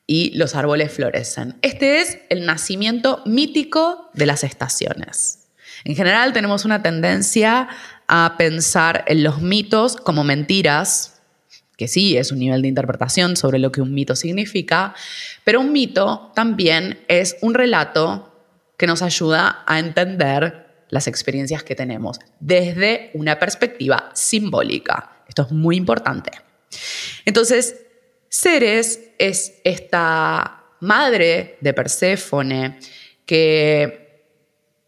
y 0.07 0.37
los 0.37 0.55
árboles 0.55 0.93
florecen. 0.93 1.59
Este 1.63 2.01
es 2.01 2.19
el 2.29 2.47
nacimiento 2.47 3.23
mítico 3.25 4.11
de 4.15 4.27
las 4.27 4.45
estaciones. 4.45 5.49
En 5.85 5.97
general 5.97 6.33
tenemos 6.33 6.65
una 6.65 6.83
tendencia 6.83 7.69
a 8.09 8.35
pensar 8.37 9.05
en 9.07 9.23
los 9.23 9.41
mitos 9.41 9.97
como 9.97 10.25
mentiras, 10.25 11.23
que 11.77 11.89
sí 11.89 12.17
es 12.17 12.31
un 12.33 12.39
nivel 12.39 12.63
de 12.63 12.69
interpretación 12.69 13.37
sobre 13.37 13.59
lo 13.59 13.73
que 13.73 13.81
un 13.81 13.93
mito 13.95 14.15
significa, 14.17 14.95
pero 15.43 15.61
un 15.61 15.73
mito 15.73 16.31
también 16.35 17.01
es 17.09 17.37
un 17.41 17.55
relato 17.55 18.33
que 18.77 18.87
nos 18.87 19.03
ayuda 19.03 19.65
a 19.67 19.79
entender 19.79 20.67
las 20.89 21.07
experiencias 21.07 21.63
que 21.63 21.75
tenemos 21.75 22.21
desde 22.41 23.11
una 23.15 23.39
perspectiva 23.39 24.11
simbólica. 24.15 25.25
Esto 25.29 25.43
es 25.43 25.51
muy 25.51 25.77
importante. 25.77 26.31
Entonces, 27.25 27.81
Ceres 28.29 29.01
es 29.19 29.61
esta 29.65 30.65
madre 30.81 31.57
de 31.61 31.73
Perséfone 31.73 32.79
que 33.25 34.25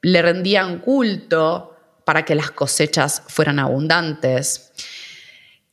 le 0.03 0.23
rendían 0.23 0.81
culto 0.81 1.76
para 2.07 2.25
que 2.25 2.37
las 2.37 2.53
cosechas 2.53 3.25
fueran 3.27 3.59
abundantes. 3.59 4.71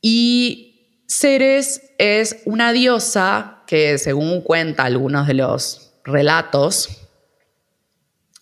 Y 0.00 1.04
Ceres 1.06 1.92
es 1.96 2.38
una 2.44 2.72
diosa 2.72 3.62
que, 3.68 3.98
según 3.98 4.40
cuenta 4.40 4.82
algunos 4.82 5.28
de 5.28 5.34
los 5.34 5.92
relatos, 6.02 6.88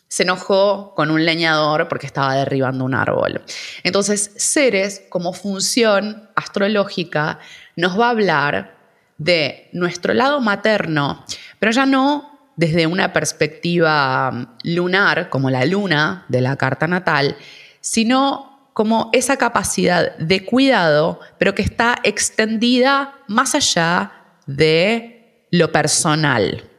se 0.09 0.23
enojó 0.23 0.95
con 0.95 1.11
un 1.11 1.27
leñador 1.27 1.89
porque 1.89 2.07
estaba 2.07 2.35
derribando 2.35 2.87
un 2.87 2.95
árbol. 2.95 3.43
Entonces, 3.83 4.31
Ceres, 4.39 5.03
como 5.11 5.35
función 5.35 6.31
astrológica, 6.35 7.41
nos 7.77 8.01
va 8.01 8.07
a 8.07 8.11
hablar 8.11 8.75
de 9.19 9.69
nuestro 9.75 10.15
lado 10.15 10.41
materno, 10.41 11.27
pero 11.59 11.73
ya 11.73 11.85
no 11.85 12.33
desde 12.57 12.87
una 12.87 13.13
perspectiva 13.13 14.57
lunar, 14.65 15.29
como 15.29 15.51
la 15.51 15.67
luna 15.67 16.25
de 16.29 16.41
la 16.41 16.57
carta 16.57 16.87
natal, 16.87 17.37
sino 17.83 18.71
como 18.73 19.11
esa 19.13 19.37
capacidad 19.37 20.17
de 20.17 20.47
cuidado, 20.47 21.21
pero 21.39 21.55
que 21.55 21.61
está 21.61 21.99
extendida 22.05 23.19
más 23.29 23.55
allá 23.55 24.13
de 24.47 25.47
lo 25.51 25.71
personal. 25.71 26.71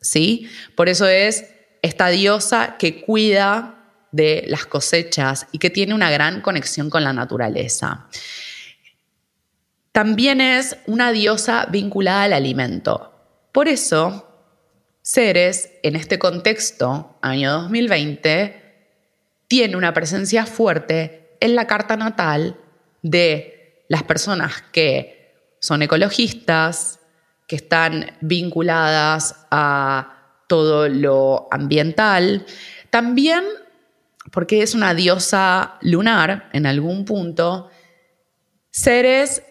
¿sí? 0.00 0.48
Por 0.76 0.88
eso 0.88 1.08
es 1.08 1.46
esta 1.80 2.08
diosa 2.08 2.76
que 2.78 3.00
cuida 3.02 3.78
de 4.12 4.44
las 4.46 4.66
cosechas 4.66 5.46
y 5.52 5.58
que 5.58 5.70
tiene 5.70 5.94
una 5.94 6.10
gran 6.10 6.42
conexión 6.42 6.90
con 6.90 7.02
la 7.02 7.12
naturaleza. 7.12 8.06
También 9.90 10.40
es 10.40 10.76
una 10.86 11.12
diosa 11.12 11.66
vinculada 11.70 12.24
al 12.24 12.32
alimento. 12.34 13.12
Por 13.52 13.68
eso, 13.68 14.28
Ceres, 15.02 15.70
en 15.82 15.96
este 15.96 16.18
contexto, 16.18 17.18
año 17.20 17.52
2020, 17.52 18.61
tiene 19.52 19.76
una 19.76 19.92
presencia 19.92 20.46
fuerte 20.46 21.36
en 21.38 21.54
la 21.54 21.66
carta 21.66 21.94
natal 21.94 22.56
de 23.02 23.84
las 23.86 24.02
personas 24.02 24.62
que 24.72 25.34
son 25.60 25.82
ecologistas, 25.82 27.00
que 27.46 27.56
están 27.56 28.16
vinculadas 28.22 29.44
a 29.50 30.38
todo 30.46 30.88
lo 30.88 31.48
ambiental. 31.50 32.46
También 32.88 33.44
porque 34.30 34.62
es 34.62 34.74
una 34.74 34.94
diosa 34.94 35.74
lunar 35.82 36.48
en 36.54 36.64
algún 36.64 37.04
punto, 37.04 37.68
Ceres 38.70 39.42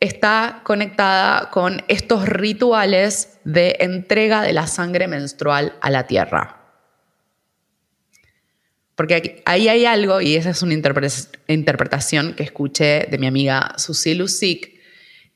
está 0.00 0.62
conectada 0.64 1.50
con 1.50 1.84
estos 1.88 2.26
rituales 2.26 3.38
de 3.44 3.76
entrega 3.80 4.40
de 4.40 4.54
la 4.54 4.66
sangre 4.66 5.08
menstrual 5.08 5.74
a 5.82 5.90
la 5.90 6.06
tierra. 6.06 6.65
Porque 8.96 9.42
ahí 9.44 9.68
hay 9.68 9.84
algo, 9.84 10.20
y 10.20 10.34
esa 10.34 10.50
es 10.50 10.62
una 10.62 10.74
interpretación 10.74 12.34
que 12.34 12.42
escuché 12.42 13.06
de 13.10 13.18
mi 13.18 13.28
amiga 13.28 13.74
Susie 13.76 14.14
Lucic, 14.14 14.76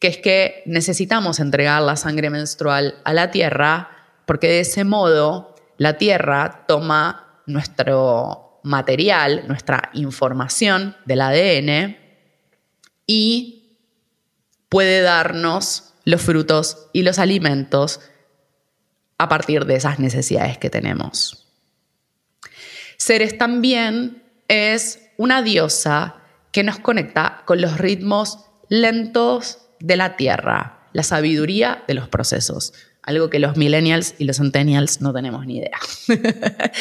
que 0.01 0.09
es 0.09 0.17
que 0.17 0.63
necesitamos 0.67 1.39
entregar 1.39 1.83
la 1.83 1.95
sangre 1.97 2.31
menstrual 2.31 2.97
a 3.05 3.13
la 3.13 3.31
tierra 3.31 3.91
porque 4.31 4.47
de 4.47 4.61
ese 4.61 4.85
modo 4.85 5.57
la 5.77 5.99
tierra 5.99 6.65
toma 6.69 7.43
nuestro 7.47 8.61
material, 8.63 9.43
nuestra 9.49 9.91
información 9.93 10.97
del 11.05 11.21
ADN 11.21 11.97
y 13.07 13.77
puede 14.69 15.03
darnos 15.03 15.95
los 16.05 16.23
frutos 16.23 16.87
y 16.93 17.03
los 17.03 17.19
alimentos 17.19 18.01
a 19.19 19.29
partir 19.29 19.67
de 19.67 19.75
esas 19.75 19.99
necesidades 19.99 20.59
que 20.59 20.71
tenemos. 20.71 21.50
Ceres 23.01 23.39
también 23.39 24.23
es 24.47 25.01
una 25.17 25.41
diosa 25.41 26.17
que 26.53 26.63
nos 26.63 26.79
conecta 26.79 27.43
con 27.47 27.63
los 27.63 27.79
ritmos 27.79 28.41
lentos 28.69 29.57
de 29.81 29.97
la 29.97 30.17
tierra, 30.17 30.81
la 30.93 31.03
sabiduría 31.03 31.83
de 31.89 31.95
los 31.95 32.09
procesos, 32.11 32.75
algo 33.03 33.31
que 33.31 33.39
los 33.39 33.57
millennials 33.57 34.15
y 34.19 34.25
los 34.25 34.37
centennials 34.37 35.01
no 35.01 35.15
tenemos 35.15 35.47
ni 35.47 35.57
idea. 35.57 35.79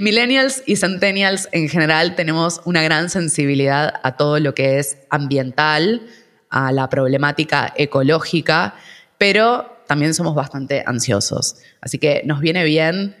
millennials 0.00 0.64
y 0.66 0.74
centennials 0.74 1.48
en 1.52 1.68
general 1.68 2.16
tenemos 2.16 2.60
una 2.64 2.82
gran 2.82 3.08
sensibilidad 3.08 4.00
a 4.02 4.16
todo 4.16 4.40
lo 4.40 4.54
que 4.54 4.80
es 4.80 4.98
ambiental, 5.10 6.08
a 6.50 6.72
la 6.72 6.88
problemática 6.88 7.72
ecológica, 7.76 8.74
pero 9.16 9.78
también 9.86 10.12
somos 10.12 10.34
bastante 10.34 10.82
ansiosos. 10.84 11.54
Así 11.80 11.98
que 11.98 12.22
nos 12.24 12.40
viene 12.40 12.64
bien, 12.64 13.14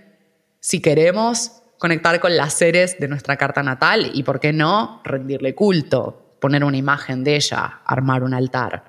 si 0.58 0.80
queremos, 0.80 1.52
conectar 1.78 2.20
con 2.20 2.36
las 2.36 2.54
seres 2.54 2.98
de 2.98 3.08
nuestra 3.08 3.36
carta 3.36 3.62
natal 3.62 4.10
y, 4.12 4.22
¿por 4.22 4.40
qué 4.40 4.52
no?, 4.52 5.00
rendirle 5.04 5.54
culto, 5.54 6.34
poner 6.40 6.64
una 6.64 6.76
imagen 6.76 7.24
de 7.24 7.36
ella, 7.36 7.80
armar 7.84 8.22
un 8.22 8.34
altar. 8.34 8.84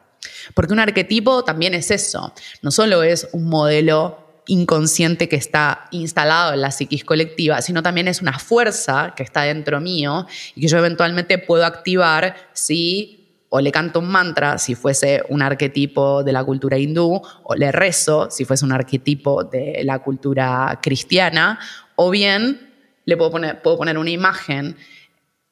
Porque 0.54 0.74
un 0.74 0.80
arquetipo 0.80 1.44
también 1.44 1.74
es 1.74 1.92
eso, 1.92 2.34
no 2.62 2.72
solo 2.72 3.04
es 3.04 3.30
un 3.32 3.48
modelo 3.48 4.28
inconsciente 4.48 5.30
que 5.30 5.36
está 5.36 5.86
instalado 5.92 6.54
en 6.54 6.62
la 6.62 6.72
psiquis 6.72 7.06
colectiva, 7.06 7.62
sino 7.62 7.84
también 7.84 8.08
es 8.08 8.22
una 8.22 8.40
fuerza 8.40 9.14
que 9.16 9.24
está 9.24 9.44
dentro 9.44 9.80
mío 9.80 10.26
y 10.56 10.62
que 10.62 10.68
yo 10.68 10.80
eventualmente 10.80 11.38
puedo 11.38 11.66
activar 11.66 12.36
si 12.54 13.16
o 13.50 13.62
le 13.62 13.72
canto 13.72 14.00
un 14.00 14.08
mantra 14.08 14.58
si 14.58 14.76
fuese 14.76 15.24
un 15.30 15.42
arquetipo 15.42 16.24
de 16.24 16.32
la 16.32 16.44
cultura 16.44 16.78
hindú, 16.78 17.22
o 17.44 17.56
le 17.56 17.72
rezo 17.72 18.30
si 18.30 18.46
fuese 18.46 18.66
un 18.66 18.72
arquetipo 18.72 19.44
de 19.44 19.82
la 19.84 20.00
cultura 20.00 20.80
cristiana, 20.82 21.60
o 21.96 22.12
bien 22.12 22.69
le 23.10 23.18
puedo 23.18 23.32
poner, 23.32 23.62
puedo 23.62 23.78
poner 23.78 23.98
una 23.98 24.12
imagen 24.12 24.78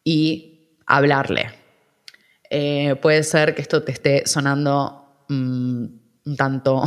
y 0.03 0.75
hablarle. 0.85 1.49
Eh, 2.49 2.95
puede 3.01 3.23
ser 3.23 3.55
que 3.55 3.63
esto 3.63 3.83
te 3.83 3.91
esté 3.91 4.27
sonando 4.27 5.25
mm, 5.27 5.85
un 6.25 6.37
tanto 6.37 6.83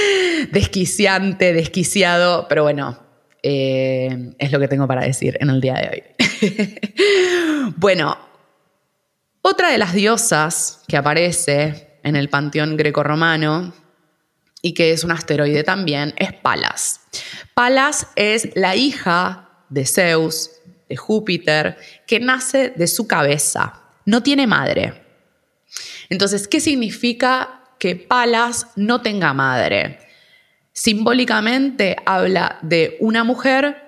desquiciante, 0.50 1.52
desquiciado, 1.52 2.46
pero 2.48 2.62
bueno, 2.62 2.98
eh, 3.42 4.34
es 4.38 4.50
lo 4.50 4.58
que 4.58 4.66
tengo 4.68 4.88
para 4.88 5.04
decir 5.04 5.36
en 5.40 5.50
el 5.50 5.60
día 5.60 5.74
de 5.74 5.90
hoy. 5.90 7.72
bueno, 7.76 8.16
otra 9.42 9.70
de 9.70 9.78
las 9.78 9.92
diosas 9.92 10.82
que 10.88 10.96
aparece 10.96 11.98
en 12.02 12.16
el 12.16 12.30
panteón 12.30 12.78
grecorromano 12.78 13.74
y 14.62 14.72
que 14.72 14.92
es 14.92 15.04
un 15.04 15.10
asteroide 15.10 15.64
también 15.64 16.14
es 16.16 16.32
Palas. 16.32 17.02
Palas 17.52 18.08
es 18.16 18.48
la 18.54 18.74
hija 18.74 19.43
de 19.74 19.84
Zeus, 19.84 20.50
de 20.88 20.96
Júpiter, 20.96 21.76
que 22.06 22.20
nace 22.20 22.70
de 22.70 22.86
su 22.86 23.06
cabeza, 23.06 23.82
no 24.06 24.22
tiene 24.22 24.46
madre. 24.46 25.02
Entonces, 26.08 26.46
¿qué 26.46 26.60
significa 26.60 27.60
que 27.78 27.96
Palas 27.96 28.68
no 28.76 29.02
tenga 29.02 29.34
madre? 29.34 29.98
Simbólicamente 30.72 31.96
habla 32.06 32.58
de 32.62 32.96
una 33.00 33.24
mujer 33.24 33.82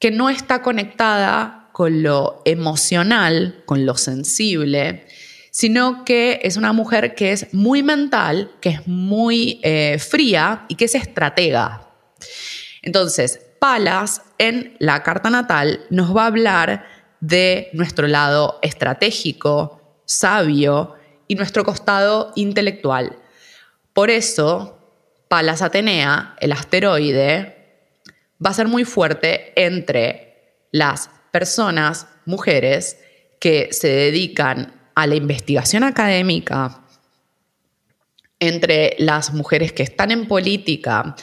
que 0.00 0.10
no 0.10 0.28
está 0.28 0.62
conectada 0.62 1.68
con 1.72 2.02
lo 2.02 2.42
emocional, 2.44 3.62
con 3.66 3.86
lo 3.86 3.96
sensible, 3.96 5.06
sino 5.52 6.04
que 6.04 6.40
es 6.42 6.56
una 6.56 6.72
mujer 6.72 7.14
que 7.14 7.32
es 7.32 7.52
muy 7.52 7.82
mental, 7.82 8.50
que 8.60 8.70
es 8.70 8.86
muy 8.86 9.60
eh, 9.62 9.98
fría 9.98 10.64
y 10.68 10.74
que 10.74 10.86
es 10.86 10.94
estratega. 10.94 11.88
Entonces, 12.82 13.40
Palas 13.60 14.22
en 14.38 14.74
la 14.78 15.02
carta 15.02 15.28
natal 15.28 15.84
nos 15.90 16.16
va 16.16 16.24
a 16.24 16.28
hablar 16.28 16.86
de 17.20 17.68
nuestro 17.74 18.08
lado 18.08 18.58
estratégico, 18.62 20.00
sabio 20.06 20.94
y 21.28 21.34
nuestro 21.34 21.62
costado 21.62 22.32
intelectual. 22.36 23.18
Por 23.92 24.08
eso, 24.08 24.78
Palas 25.28 25.60
Atenea, 25.60 26.36
el 26.40 26.52
asteroide, 26.52 27.84
va 28.44 28.48
a 28.48 28.54
ser 28.54 28.66
muy 28.66 28.86
fuerte 28.86 29.52
entre 29.54 30.64
las 30.72 31.10
personas, 31.30 32.06
mujeres, 32.24 32.96
que 33.38 33.68
se 33.72 33.88
dedican 33.88 34.72
a 34.94 35.06
la 35.06 35.16
investigación 35.16 35.84
académica, 35.84 36.80
entre 38.38 38.96
las 38.98 39.34
mujeres 39.34 39.74
que 39.74 39.82
están 39.82 40.10
en 40.10 40.26
política, 40.26 41.14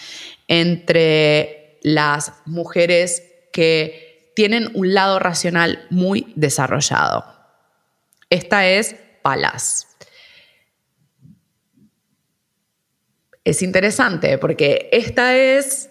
entre 0.47 1.56
las 1.81 2.33
mujeres 2.45 3.23
que 3.51 4.31
tienen 4.35 4.69
un 4.73 4.93
lado 4.93 5.19
racional 5.19 5.85
muy 5.89 6.33
desarrollado. 6.35 7.25
Esta 8.29 8.67
es 8.67 8.95
Palas. 9.21 9.87
Es 13.43 13.61
interesante 13.61 14.37
porque 14.37 14.89
esta 14.91 15.35
es 15.35 15.89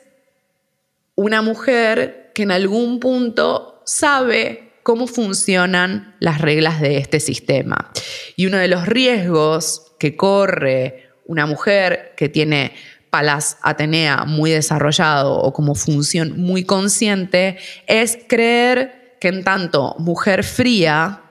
una 1.14 1.42
mujer 1.42 2.30
que 2.34 2.42
en 2.42 2.50
algún 2.50 3.00
punto 3.00 3.82
sabe 3.86 4.74
cómo 4.82 5.06
funcionan 5.06 6.14
las 6.20 6.40
reglas 6.40 6.80
de 6.80 6.98
este 6.98 7.18
sistema. 7.18 7.90
Y 8.36 8.46
uno 8.46 8.58
de 8.58 8.68
los 8.68 8.86
riesgos 8.86 9.94
que 9.98 10.16
corre 10.16 11.08
una 11.24 11.46
mujer 11.46 12.12
que 12.16 12.28
tiene 12.28 12.74
Palas 13.10 13.58
Atenea 13.62 14.24
muy 14.24 14.50
desarrollado 14.50 15.38
o 15.38 15.52
como 15.52 15.74
función 15.74 16.40
muy 16.40 16.64
consciente 16.64 17.58
es 17.86 18.18
creer 18.28 19.16
que 19.20 19.28
en 19.28 19.44
tanto 19.44 19.94
mujer 19.98 20.44
fría 20.44 21.22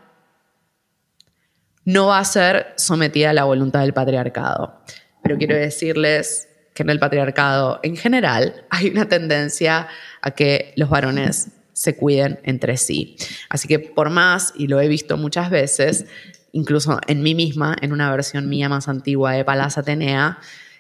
no 1.86 2.08
va 2.08 2.20
a 2.20 2.26
ser 2.26 2.74
sometida 2.78 3.30
a 3.30 3.34
la 3.34 3.44
voluntad 3.44 3.82
del 3.82 3.94
patriarcado. 3.94 4.82
Pero 5.22 5.38
quiero 5.38 5.56
decirles 5.56 6.48
que 6.74 6.84
en 6.84 6.90
el 6.90 7.00
patriarcado 7.00 7.80
en 7.84 7.96
general 7.96 8.66
hay 8.70 8.90
una 8.90 9.08
tendencia 9.08 9.88
a 10.22 10.32
que 10.32 10.74
los 10.76 10.90
varones 10.90 11.50
se 11.74 11.96
cuiden 11.96 12.40
entre 12.44 12.78
sí. 12.78 13.18
Así 13.50 13.68
que 13.68 13.80
por 13.80 14.10
más, 14.10 14.54
y 14.56 14.68
lo 14.68 14.80
he 14.82 14.88
visto 14.88 15.18
muchas 15.18 15.50
veces, 15.50 16.06
incluso 16.52 17.00
en 17.08 17.22
mí 17.22 17.36
misma, 17.36 17.76
en 17.82 17.92
una 17.92 18.10
versión 18.12 18.50
mía 18.50 18.70
más 18.70 18.88
antigua 18.88 19.34
de 19.34 19.46
Palas 19.46 19.78
Atenea, 19.78 20.40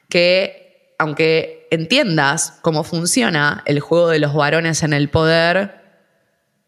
que 0.10 0.64
aunque 0.97 1.67
entiendas 1.71 2.60
cómo 2.62 2.84
funciona 2.84 3.63
el 3.65 3.79
juego 3.79 4.10
de 4.10 4.19
los 4.19 4.34
varones 4.34 4.84
en 4.84 4.93
el 4.93 5.10
poder, 5.10 5.81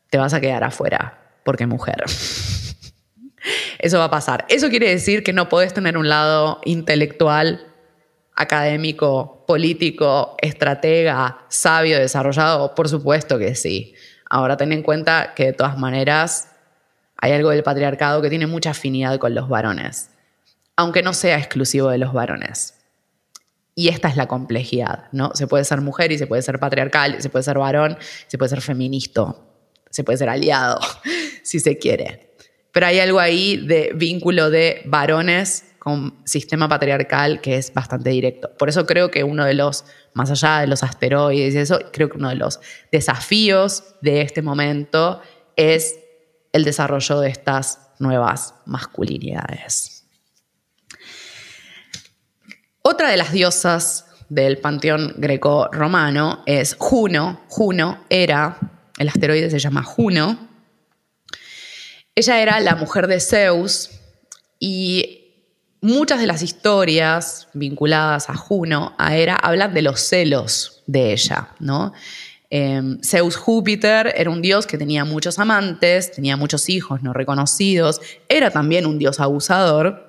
te 0.10 0.18
vas 0.18 0.34
a 0.34 0.42
quedar 0.42 0.63
afuera, 0.63 1.20
porque 1.44 1.66
mujer. 1.66 2.04
Eso 3.80 4.00
va 4.00 4.06
a 4.06 4.12
pasar. 4.12 4.46
Eso 4.50 4.70
quiere 4.70 4.90
decir 4.90 5.24
que 5.24 5.34
no 5.34 5.50
podés 5.50 5.74
tener 5.74 5.98
un 5.98 6.10
lado 6.10 6.60
intelectual, 6.66 7.68
académico, 8.36 9.46
político, 9.48 10.36
estratega, 10.42 11.40
sabio, 11.50 11.98
desarrollado. 11.98 12.76
Por 12.76 12.90
supuesto 12.90 13.40
que 13.40 13.56
sí. 13.56 13.94
Ahora 14.30 14.58
ten 14.58 14.74
en 14.74 14.84
cuenta 14.84 15.34
que 15.36 15.46
de 15.46 15.54
todas 15.54 15.78
maneras 15.78 16.50
hay 17.18 17.32
algo 17.32 17.50
del 17.50 17.63
patriarcado 17.63 18.22
que 18.22 18.30
tiene 18.30 18.48
mucha 18.48 18.72
afinidad 18.72 19.18
con 19.18 19.34
los 19.34 19.50
varones, 19.50 20.12
aunque 20.76 21.02
no 21.02 21.13
sea 21.13 21.38
exclusivo 21.38 21.90
de 21.90 21.98
los 21.98 22.13
varones. 22.13 22.77
Y 23.80 23.90
esta 23.90 24.08
es 24.08 24.18
la 24.18 24.28
complejidad, 24.28 25.04
¿no? 25.12 25.30
Se 25.36 25.46
puede 25.46 25.63
ser 25.63 25.82
mujer 25.82 26.12
y 26.12 26.18
se 26.18 26.26
puede 26.26 26.42
ser 26.42 26.60
patriarcal, 26.60 27.22
se 27.22 27.30
puede 27.30 27.44
ser 27.44 27.60
varón, 27.60 27.96
se 28.26 28.36
puede 28.36 28.50
ser 28.50 28.62
feminista, 28.62 29.36
se 29.92 30.04
puede 30.04 30.18
ser 30.18 30.30
aliado, 30.30 30.80
si 31.44 31.60
se 31.60 31.78
quiere. 31.78 32.34
Pero 32.72 32.88
hay 32.88 33.00
algo 33.00 33.20
ahí 33.20 33.58
de 33.58 33.92
vínculo 33.94 34.50
de 34.50 34.82
varones 34.86 35.63
con 35.78 36.16
sistema 36.26 36.68
patriarcal 36.68 37.40
que 37.40 37.58
es 37.58 37.72
bastante 37.72 38.10
directo. 38.10 38.50
Por 38.58 38.68
eso 38.68 38.88
creo 38.88 39.12
que 39.12 39.24
uno 39.24 39.46
de 39.46 39.54
los, 39.54 39.86
más 40.16 40.32
allá 40.32 40.62
de 40.62 40.68
los 40.68 40.82
asteroides 40.82 41.54
y 41.54 41.60
eso, 41.60 41.80
creo 41.94 42.10
que 42.10 42.18
uno 42.18 42.30
de 42.30 42.36
los 42.36 42.60
desafíos 42.92 43.84
de 44.02 44.22
este 44.22 44.42
momento 44.42 45.22
es 45.56 46.00
el 46.52 46.63
desarrollo 46.63 47.20
de 47.20 47.30
estas 47.30 47.92
nuevas 48.00 48.56
masculinidades. 48.66 49.97
Otra 52.89 53.10
de 53.10 53.17
las 53.17 53.34
diosas 53.34 54.06
del 54.30 54.60
panteón 54.60 55.13
greco-romano 55.17 56.41
es 56.45 56.78
Juno. 56.80 57.41
Juno 57.50 58.06
era, 58.10 58.60
el 58.97 59.10
asteroide 59.10 59.50
se 59.50 59.60
llama 59.60 59.84
Juno. 59.84 60.47
Ella 62.15 62.41
era 62.41 62.62
la 62.62 62.78
mujer 62.78 63.08
de 63.08 63.19
Zeus 63.19 63.89
y 64.58 65.33
muchas 65.81 66.21
de 66.21 66.27
las 66.27 66.42
historias 66.42 67.50
vinculadas 67.52 68.29
a 68.29 68.35
Juno, 68.35 68.96
a 68.98 69.17
Hera, 69.17 69.35
hablan 69.35 69.73
de 69.73 69.81
los 69.81 70.00
celos 70.00 70.81
de 70.88 71.12
ella, 71.12 71.50
¿no? 71.60 71.92
Em, 72.50 73.02
Zeus 73.04 73.35
Júpiter 73.35 74.13
era 74.15 74.29
un 74.29 74.42
dios 74.42 74.65
que 74.65 74.77
tenía 74.77 75.04
muchos 75.04 75.40
amantes, 75.40 76.13
tenía 76.13 76.38
muchos 76.38 76.69
hijos 76.69 77.04
no 77.04 77.12
reconocidos, 77.12 78.00
era 78.29 78.50
también 78.50 78.85
un 78.85 78.98
dios 78.98 79.19
abusador 79.19 80.07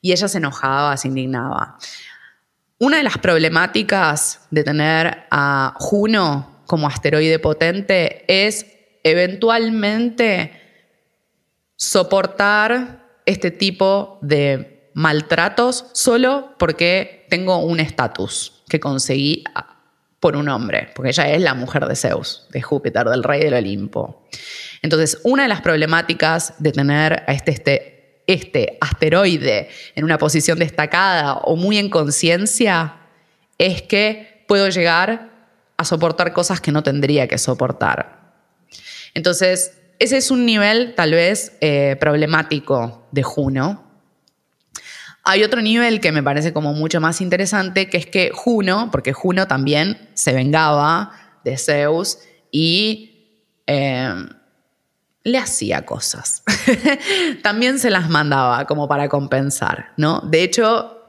y 0.00 0.12
ella 0.12 0.28
se 0.28 0.38
enojaba, 0.38 0.96
se 0.96 1.08
indignaba. 1.08 1.78
Una 2.78 2.98
de 2.98 3.02
las 3.02 3.18
problemáticas 3.18 4.46
de 4.50 4.64
tener 4.64 5.26
a 5.30 5.74
Juno 5.76 6.62
como 6.66 6.86
asteroide 6.86 7.38
potente 7.38 8.24
es 8.28 8.66
eventualmente 9.02 10.60
soportar 11.76 13.20
este 13.24 13.50
tipo 13.50 14.18
de 14.22 14.90
maltratos 14.94 15.86
solo 15.92 16.54
porque 16.58 17.26
tengo 17.28 17.58
un 17.58 17.80
estatus 17.80 18.62
que 18.68 18.80
conseguí 18.80 19.44
por 20.20 20.36
un 20.36 20.48
hombre, 20.48 20.90
porque 20.94 21.10
ella 21.10 21.30
es 21.30 21.42
la 21.42 21.54
mujer 21.54 21.86
de 21.86 21.94
Zeus, 21.94 22.46
de 22.50 22.62
Júpiter, 22.62 23.06
del 23.06 23.22
rey 23.22 23.40
del 23.40 23.54
Olimpo. 23.54 24.26
Entonces, 24.82 25.20
una 25.24 25.44
de 25.44 25.48
las 25.48 25.60
problemáticas 25.60 26.54
de 26.58 26.72
tener 26.72 27.24
a 27.26 27.32
este, 27.32 27.50
este 27.52 27.95
este 28.26 28.76
asteroide 28.80 29.68
en 29.94 30.04
una 30.04 30.18
posición 30.18 30.58
destacada 30.58 31.34
o 31.34 31.56
muy 31.56 31.78
en 31.78 31.90
conciencia 31.90 32.96
es 33.58 33.82
que 33.82 34.44
puedo 34.48 34.68
llegar 34.68 35.30
a 35.76 35.84
soportar 35.84 36.32
cosas 36.32 36.60
que 36.60 36.72
no 36.72 36.82
tendría 36.82 37.28
que 37.28 37.38
soportar. 37.38 38.34
Entonces, 39.14 39.72
ese 39.98 40.16
es 40.18 40.30
un 40.30 40.44
nivel 40.44 40.94
tal 40.94 41.12
vez 41.12 41.56
eh, 41.60 41.96
problemático 41.98 43.06
de 43.12 43.22
Juno. 43.22 43.84
Hay 45.24 45.42
otro 45.42 45.60
nivel 45.60 46.00
que 46.00 46.12
me 46.12 46.22
parece 46.22 46.52
como 46.52 46.72
mucho 46.72 47.00
más 47.00 47.20
interesante, 47.20 47.88
que 47.88 47.96
es 47.96 48.06
que 48.06 48.30
Juno, 48.32 48.90
porque 48.92 49.12
Juno 49.12 49.46
también 49.46 50.08
se 50.14 50.32
vengaba 50.32 51.12
de 51.44 51.56
Zeus 51.56 52.18
y 52.50 53.42
eh, 53.66 54.12
le 55.26 55.38
hacía 55.38 55.84
cosas. 55.84 56.44
también 57.42 57.80
se 57.80 57.90
las 57.90 58.08
mandaba 58.08 58.64
como 58.64 58.86
para 58.86 59.08
compensar, 59.08 59.92
¿no? 59.96 60.20
De 60.20 60.44
hecho, 60.44 61.02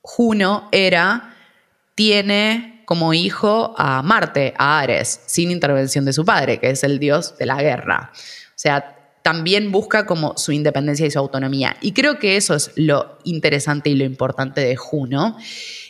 Juno 0.00 0.70
era, 0.72 1.34
tiene 1.94 2.82
como 2.86 3.12
hijo 3.12 3.74
a 3.76 4.02
Marte, 4.02 4.54
a 4.56 4.80
Ares, 4.80 5.20
sin 5.26 5.50
intervención 5.50 6.06
de 6.06 6.14
su 6.14 6.24
padre, 6.24 6.58
que 6.58 6.70
es 6.70 6.84
el 6.84 6.98
dios 6.98 7.36
de 7.36 7.44
la 7.44 7.60
guerra. 7.60 8.12
O 8.14 8.52
sea, 8.54 9.18
también 9.20 9.70
busca 9.70 10.06
como 10.06 10.38
su 10.38 10.52
independencia 10.52 11.04
y 11.04 11.10
su 11.10 11.18
autonomía. 11.18 11.76
Y 11.82 11.92
creo 11.92 12.18
que 12.18 12.38
eso 12.38 12.54
es 12.54 12.70
lo 12.76 13.18
interesante 13.24 13.90
y 13.90 13.94
lo 13.94 14.04
importante 14.04 14.62
de 14.62 14.76
Juno, 14.76 15.36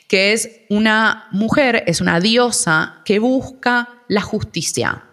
que 0.09 0.33
es 0.33 0.63
una 0.71 1.29
mujer, 1.31 1.85
es 1.87 2.01
una 2.01 2.19
diosa 2.19 3.03
que 3.05 3.21
busca 3.21 3.91
la 4.09 4.23
justicia. 4.23 5.05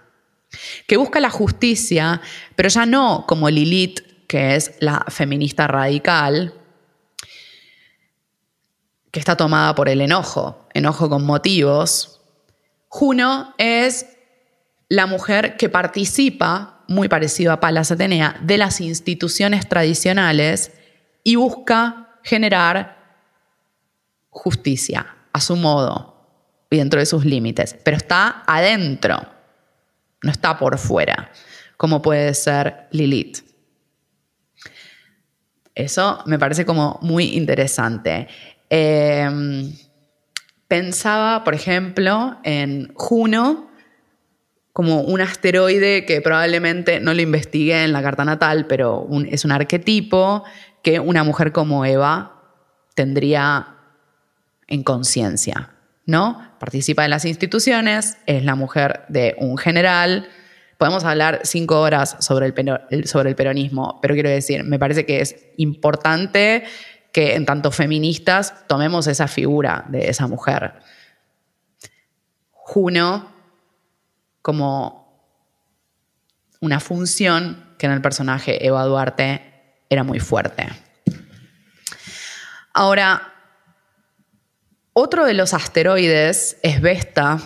Que 0.87 0.97
busca 0.97 1.19
la 1.19 1.29
justicia, 1.29 2.21
pero 2.55 2.69
ya 2.69 2.85
no 2.85 3.25
como 3.27 3.49
Lilith, 3.49 4.01
que 4.27 4.55
es 4.55 4.73
la 4.79 5.05
feminista 5.09 5.67
radical, 5.67 6.53
que 9.11 9.19
está 9.19 9.35
tomada 9.35 9.75
por 9.75 9.89
el 9.89 10.01
enojo, 10.01 10.67
enojo 10.73 11.09
con 11.09 11.25
motivos. 11.25 12.21
Juno 12.87 13.53
es 13.57 14.05
la 14.89 15.05
mujer 15.05 15.57
que 15.57 15.69
participa, 15.69 16.83
muy 16.87 17.07
parecido 17.07 17.51
a 17.51 17.59
Palas 17.59 17.91
Atenea, 17.91 18.37
de 18.41 18.57
las 18.57 18.81
instituciones 18.81 19.67
tradicionales 19.67 20.71
y 21.23 21.35
busca 21.35 22.19
generar 22.23 23.17
justicia 24.29 25.15
a 25.33 25.41
su 25.41 25.55
modo 25.55 26.11
y 26.69 26.77
dentro 26.77 26.99
de 26.99 27.05
sus 27.05 27.25
límites, 27.25 27.75
pero 27.83 27.97
está 27.97 28.43
adentro, 28.47 29.21
no 30.23 30.31
está 30.31 30.57
por 30.57 30.77
fuera, 30.77 31.31
como 31.77 32.01
puede 32.01 32.33
ser 32.33 32.87
Lilith. 32.91 33.39
Eso 35.75 36.21
me 36.25 36.37
parece 36.37 36.65
como 36.65 36.99
muy 37.01 37.35
interesante. 37.35 38.27
Em, 38.69 39.73
pensaba, 40.67 41.43
por 41.43 41.53
ejemplo, 41.53 42.37
en 42.43 42.93
Juno 42.93 43.71
como 44.73 45.01
un 45.01 45.21
asteroide 45.21 46.05
que 46.05 46.21
probablemente 46.21 46.99
no 46.99 47.13
lo 47.13 47.21
investigué 47.21 47.83
en 47.83 47.91
la 47.91 48.01
carta 48.01 48.23
natal, 48.23 48.67
pero 48.67 49.07
es 49.27 49.43
un 49.43 49.51
arquetipo 49.51 50.43
que 50.81 50.99
una 50.99 51.23
mujer 51.23 51.51
como 51.51 51.85
Eva 51.85 52.41
tendría 52.95 53.75
en 54.67 54.83
conciencia, 54.83 55.71
¿no? 56.11 56.55
Participa 56.59 57.05
en 57.05 57.09
las 57.09 57.25
instituciones, 57.25 58.17
es 58.27 58.43
la 58.43 58.55
mujer 58.55 59.05
de 59.07 59.35
un 59.39 59.57
general. 59.57 60.27
Podemos 60.77 61.03
hablar 61.05 61.39
cinco 61.43 61.79
horas 61.79 62.17
sobre 62.19 62.53
el, 62.89 63.07
sobre 63.07 63.29
el 63.29 63.35
peronismo, 63.35 63.97
pero 64.01 64.13
quiero 64.13 64.29
decir, 64.29 64.63
me 64.63 64.77
parece 64.77 65.05
que 65.05 65.21
es 65.21 65.35
importante 65.57 66.65
que 67.13 67.35
en 67.35 67.45
tanto 67.45 67.71
feministas 67.71 68.67
tomemos 68.67 69.07
esa 69.07 69.27
figura 69.27 69.85
de 69.87 70.09
esa 70.09 70.27
mujer. 70.27 70.73
Juno 72.51 73.31
como 74.41 75.01
una 76.59 76.79
función 76.79 77.73
que 77.77 77.85
en 77.85 77.93
el 77.93 78.01
personaje 78.01 78.65
Eva 78.65 78.83
Duarte 78.83 79.85
era 79.89 80.03
muy 80.03 80.19
fuerte. 80.19 80.67
Ahora, 82.73 83.30
otro 84.93 85.25
de 85.25 85.33
los 85.33 85.53
asteroides 85.53 86.57
es 86.63 86.81
Vesta. 86.81 87.39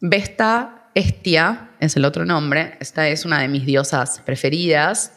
Vesta 0.00 0.90
Estia 0.94 1.70
es 1.80 1.96
el 1.96 2.04
otro 2.04 2.24
nombre. 2.24 2.76
Esta 2.80 3.08
es 3.08 3.24
una 3.24 3.40
de 3.40 3.48
mis 3.48 3.66
diosas 3.66 4.20
preferidas. 4.24 5.12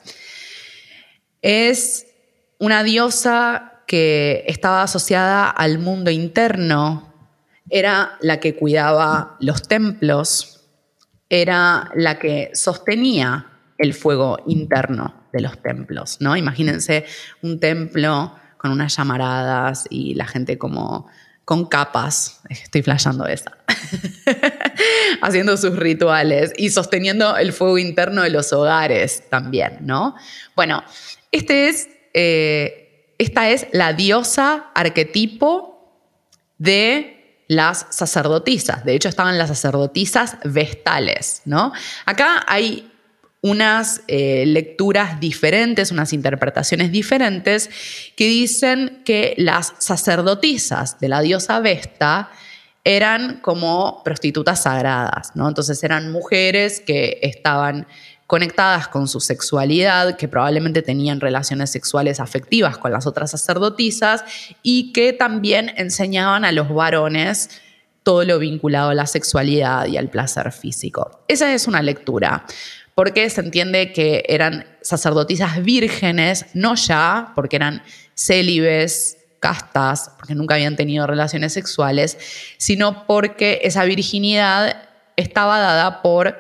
Es 1.42 2.08
una 2.60 2.84
diosa 2.84 3.82
que 3.88 4.46
estaba 4.48 4.84
asociada 4.84 5.50
al 5.50 5.80
mundo 5.80 6.10
interno, 6.10 7.14
era 7.70 8.18
la 8.22 8.40
que 8.40 8.56
cuidaba 8.56 9.36
los 9.40 9.68
templos, 9.68 10.62
era 11.30 11.92
la 11.96 12.20
que 12.20 12.52
sostenía 12.54 13.48
el 13.78 13.94
fuego 13.94 14.38
interno 14.48 15.28
de 15.34 15.42
los 15.42 15.62
templos, 15.62 16.18
¿no? 16.22 16.38
Imagínense 16.38 17.06
un 17.42 17.60
templo 17.60 18.36
con 18.58 18.72
unas 18.72 18.96
llamaradas 18.96 19.86
y 19.90 20.14
la 20.16 20.26
gente 20.26 20.58
como 20.58 21.08
con 21.46 21.66
capas, 21.66 22.42
estoy 22.50 22.82
flasheando 22.84 23.26
esa, 23.26 23.58
haciendo 25.22 25.58
sus 25.58 25.76
rituales 25.78 26.54
y 26.56 26.70
sosteniendo 26.70 27.36
el 27.38 27.52
fuego 27.54 27.78
interno 27.78 28.22
de 28.22 28.30
los 28.30 28.54
hogares 28.54 29.24
también, 29.30 29.80
¿no? 29.82 30.16
Bueno, 30.56 30.84
este 31.32 31.68
es 31.68 31.90
eh, 32.14 32.84
esta 33.18 33.50
es 33.50 33.68
la 33.72 33.94
diosa 33.94 34.72
arquetipo 34.74 36.04
de 36.58 37.44
las 37.48 37.88
sacerdotisas. 37.90 38.84
De 38.86 38.96
hecho, 38.96 39.10
estaban 39.10 39.38
las 39.38 39.50
sacerdotisas 39.50 40.38
vestales, 40.44 41.42
¿no? 41.46 41.74
Acá 42.06 42.44
hay 42.48 42.92
unas 43.44 44.02
eh, 44.08 44.46
lecturas 44.48 45.20
diferentes, 45.20 45.92
unas 45.92 46.14
interpretaciones 46.14 46.94
diferentes 46.94 47.70
que 48.16 48.26
dicen 48.26 49.02
que 49.04 49.36
las 49.38 49.74
sacerdotisas 49.80 50.98
de 51.02 51.10
la 51.10 51.20
diosa 51.20 51.60
Vesta 51.60 52.32
eran 52.86 53.42
como 53.42 54.02
prostitutas 54.04 54.64
sagradas, 54.64 55.36
¿no? 55.36 55.50
Entonces 55.50 55.84
eran 55.84 56.10
mujeres 56.10 56.80
que 56.80 57.20
estaban 57.22 57.86
conectadas 58.28 58.88
con 58.88 59.10
su 59.10 59.20
sexualidad, 59.20 60.16
que 60.16 60.30
probablemente 60.30 60.82
tenían 60.82 61.20
relaciones 61.20 61.70
sexuales 61.70 62.22
afectivas 62.22 62.78
con 62.78 62.94
las 62.94 63.06
otras 63.06 63.32
sacerdotisas 63.32 64.24
y 64.64 64.94
que 64.94 65.12
también 65.12 65.74
enseñaban 65.76 66.46
a 66.46 66.54
los 66.54 66.74
varones 66.74 67.50
todo 68.04 68.24
lo 68.24 68.40
vinculado 68.40 68.92
a 68.92 68.94
la 68.94 69.06
sexualidad 69.06 69.88
y 69.88 69.98
al 69.98 70.10
placer 70.10 70.52
físico. 70.54 71.24
Esa 71.28 71.54
es 71.54 71.68
una 71.68 71.82
lectura, 71.82 72.46
porque 72.96 73.30
se 73.30 73.42
entiende 73.42 73.92
que 73.92 74.24
eran 74.28 74.66
sacerdotisas 74.82 75.64
vírgenes, 75.64 76.46
no 76.54 76.76
ya 76.76 77.32
porque 77.36 77.56
eran 77.56 77.84
célibes, 78.16 79.18
castas, 79.40 80.12
porque 80.18 80.36
nunca 80.36 80.56
habían 80.56 80.76
tenido 80.76 81.06
relaciones 81.06 81.54
sexuales, 81.54 82.18
sino 82.58 83.06
porque 83.06 83.60
esa 83.64 83.84
virginidad 83.84 84.84
estaba 85.18 85.60
dada 85.60 86.02
por 86.02 86.38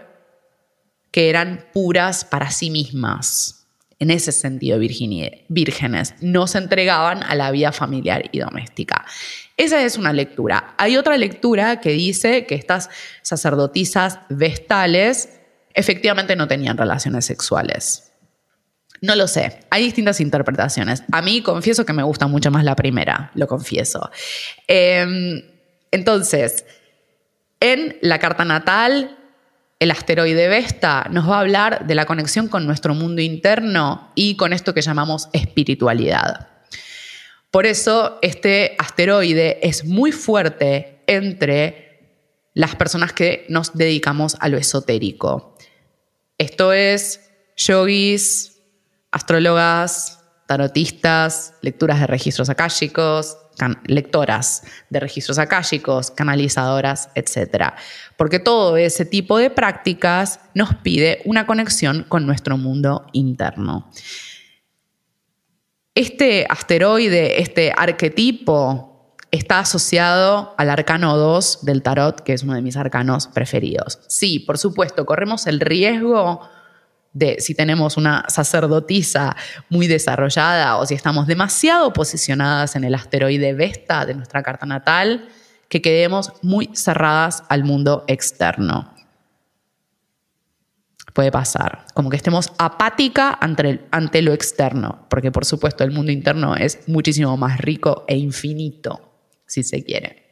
que 1.11 1.29
eran 1.29 1.65
puras 1.73 2.25
para 2.25 2.49
sí 2.49 2.69
mismas, 2.69 3.67
en 3.99 4.09
ese 4.09 4.31
sentido 4.31 4.79
vírgenes, 4.79 6.15
no 6.21 6.47
se 6.47 6.57
entregaban 6.57 7.23
a 7.23 7.35
la 7.35 7.51
vida 7.51 7.71
familiar 7.71 8.29
y 8.31 8.39
doméstica. 8.39 9.05
Esa 9.55 9.83
es 9.83 9.97
una 9.97 10.11
lectura. 10.11 10.73
Hay 10.77 10.97
otra 10.97 11.15
lectura 11.17 11.79
que 11.79 11.91
dice 11.91 12.45
que 12.45 12.55
estas 12.55 12.89
sacerdotisas 13.21 14.19
vestales 14.29 15.29
efectivamente 15.73 16.35
no 16.35 16.47
tenían 16.47 16.77
relaciones 16.77 17.25
sexuales. 17.25 18.11
No 19.01 19.15
lo 19.15 19.27
sé, 19.27 19.59
hay 19.69 19.83
distintas 19.83 20.21
interpretaciones. 20.21 21.03
A 21.11 21.21
mí 21.21 21.41
confieso 21.41 21.85
que 21.85 21.93
me 21.93 22.03
gusta 22.03 22.27
mucho 22.27 22.51
más 22.51 22.63
la 22.63 22.75
primera, 22.75 23.31
lo 23.35 23.47
confieso. 23.47 24.09
Em, 24.67 25.41
entonces, 25.91 26.65
en 27.59 27.97
la 28.01 28.19
carta 28.19 28.45
natal 28.45 29.17
el 29.83 29.91
asteroide 29.91 30.47
Vesta 30.47 31.07
nos 31.11 31.29
va 31.29 31.35
a 31.35 31.39
hablar 31.41 31.85
de 31.85 31.95
la 31.95 32.05
conexión 32.05 32.47
con 32.47 32.65
nuestro 32.65 32.93
mundo 32.93 33.21
interno 33.21 34.11
y 34.15 34.37
con 34.37 34.53
esto 34.53 34.73
que 34.73 34.81
llamamos 34.81 35.27
espiritualidad. 35.33 36.47
Por 37.51 37.65
eso 37.65 38.17
este 38.21 38.77
asteroide 38.79 39.59
es 39.61 39.83
muy 39.83 40.13
fuerte 40.13 41.03
entre 41.05 41.82
las 42.53 42.75
personas 42.75 43.13
que 43.13 43.45
nos 43.49 43.73
dedicamos 43.73 44.37
a 44.39 44.49
lo 44.49 44.57
esotérico. 44.57 45.55
Esto 46.37 46.73
es 46.73 47.21
yogis, 47.55 48.61
astrólogas, 49.11 50.19
tarotistas, 50.47 51.53
lecturas 51.61 51.99
de 51.99 52.07
registros 52.07 52.49
akáshicos, 52.49 53.37
lectoras 53.85 54.63
de 54.89 54.99
registros 54.99 55.39
akáshicos, 55.39 56.11
canalizadoras, 56.11 57.09
etc. 57.15 57.73
Porque 58.17 58.39
todo 58.39 58.77
ese 58.77 59.05
tipo 59.05 59.37
de 59.37 59.49
prácticas 59.49 60.39
nos 60.53 60.75
pide 60.75 61.21
una 61.25 61.45
conexión 61.45 62.03
con 62.09 62.25
nuestro 62.25 62.57
mundo 62.57 63.07
interno. 63.13 63.89
Este 65.95 66.47
asteroide, 66.49 67.41
este 67.41 67.71
arquetipo 67.75 68.92
está 69.33 69.59
asociado 69.59 70.53
al 70.57 70.69
arcano 70.69 71.17
2 71.17 71.65
del 71.65 71.81
tarot, 71.81 72.21
que 72.21 72.33
es 72.33 72.43
uno 72.43 72.53
de 72.53 72.61
mis 72.61 72.77
arcanos 72.77 73.25
preferidos. 73.25 73.99
Sí, 74.07 74.37
por 74.37 74.59
supuesto, 74.59 75.07
corremos 75.07 75.47
el 75.47 75.59
riesgo 75.59 76.41
de 77.13 77.37
si 77.39 77.55
tenemos 77.55 77.97
una 77.97 78.25
sacerdotisa 78.27 79.35
muy 79.69 79.87
desarrollada 79.87 80.77
o 80.77 80.85
si 80.85 80.93
estamos 80.93 81.25
demasiado 81.25 81.93
posicionadas 81.93 82.75
en 82.75 82.83
el 82.83 82.93
asteroide 82.93 83.53
Vesta 83.53 84.05
de 84.05 84.13
nuestra 84.13 84.43
carta 84.43 84.67
natal, 84.67 85.27
que 85.67 85.81
quedemos 85.81 86.31
muy 86.43 86.69
cerradas 86.73 87.43
al 87.49 87.63
mundo 87.63 88.03
externo. 88.05 88.93
Puede 91.13 91.31
pasar, 91.31 91.85
como 91.95 92.11
que 92.11 92.17
estemos 92.17 92.51
apática 92.59 93.35
ante, 93.41 93.83
ante 93.89 94.21
lo 94.21 94.31
externo, 94.31 95.07
porque 95.09 95.31
por 95.31 95.45
supuesto 95.45 95.83
el 95.83 95.89
mundo 95.89 96.11
interno 96.11 96.55
es 96.55 96.87
muchísimo 96.87 97.35
más 97.35 97.57
rico 97.57 98.05
e 98.07 98.15
infinito, 98.15 99.12
si 99.53 99.63
se 99.63 99.83
quiere. 99.83 100.23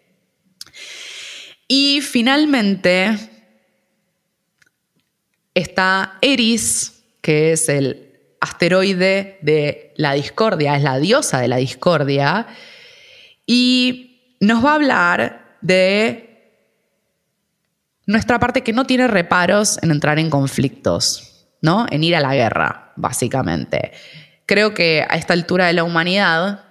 Y 1.68 2.02
finalmente, 2.02 3.18
está 5.54 6.18
Eris, 6.22 7.04
que 7.22 7.54
es 7.54 7.70
el 7.70 8.20
asteroide 8.42 9.38
de 9.42 9.94
la 9.96 10.14
discordia, 10.14 10.76
es 10.76 10.84
la 10.84 10.98
diosa 10.98 11.40
de 11.40 11.48
la 11.48 11.58
discordia, 11.58 12.48
y 13.46 14.36
nos 14.40 14.66
va 14.66 14.72
a 14.72 14.76
hablar 14.76 15.58
de 15.62 16.28
nuestra 18.08 18.40
parte 18.40 18.64
que 18.64 18.74
no 18.74 18.86
tiene 18.86 19.08
reparos 19.08 19.78
en 19.84 19.92
entrar 19.92 20.18
en 20.18 20.32
conflictos, 20.32 21.48
¿no? 21.62 21.86
En 21.92 22.04
ir 22.04 22.16
a 22.16 22.22
la 22.22 22.34
guerra, 22.34 22.92
básicamente. 22.96 23.92
Creo 24.48 24.74
que 24.74 25.06
a 25.08 25.16
esta 25.16 25.34
altura 25.34 25.68
de 25.68 25.74
la 25.74 25.84
humanidad 25.84 26.71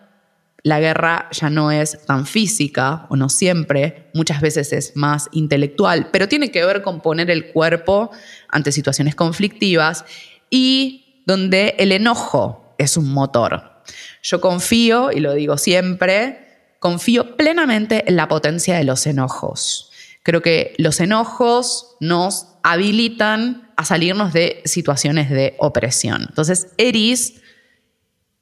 la 0.63 0.81
guerra 0.81 1.29
ya 1.33 1.51
no 1.51 1.71
es 1.71 2.05
tan 2.07 2.27
física, 2.27 3.07
o 3.09 3.17
no 3.17 3.29
siempre, 3.29 4.11
muchas 4.15 4.41
veces 4.41 4.73
es 4.73 4.97
más 4.97 5.29
intelectual, 5.33 6.09
pero 6.13 6.29
tiene 6.29 6.51
que 6.51 6.65
ver 6.65 6.83
con 6.83 7.01
poner 7.01 7.31
el 7.31 7.53
cuerpo 7.53 8.11
ante 8.49 8.73
situaciones 8.73 9.15
conflictivas 9.15 10.05
y 10.51 11.23
donde 11.27 11.75
el 11.79 11.93
enojo 11.93 12.75
es 12.79 12.97
un 12.97 13.13
motor. 13.13 13.83
Yo 14.23 14.41
confío, 14.41 15.13
y 15.13 15.21
lo 15.21 15.35
digo 15.35 15.57
siempre, 15.57 16.75
confío 16.79 17.37
plenamente 17.37 18.05
en 18.07 18.17
la 18.17 18.29
potencia 18.29 18.77
de 18.77 18.85
los 18.85 19.07
enojos. 19.07 19.91
Creo 20.23 20.43
que 20.43 20.75
los 20.79 21.01
enojos 21.01 21.97
nos 22.01 22.49
habilitan 22.63 23.71
a 23.77 23.85
salirnos 23.85 24.33
de 24.35 24.61
situaciones 24.67 25.31
de 25.31 25.55
opresión. 25.59 26.27
Entonces, 26.29 26.69
Eris 26.77 27.41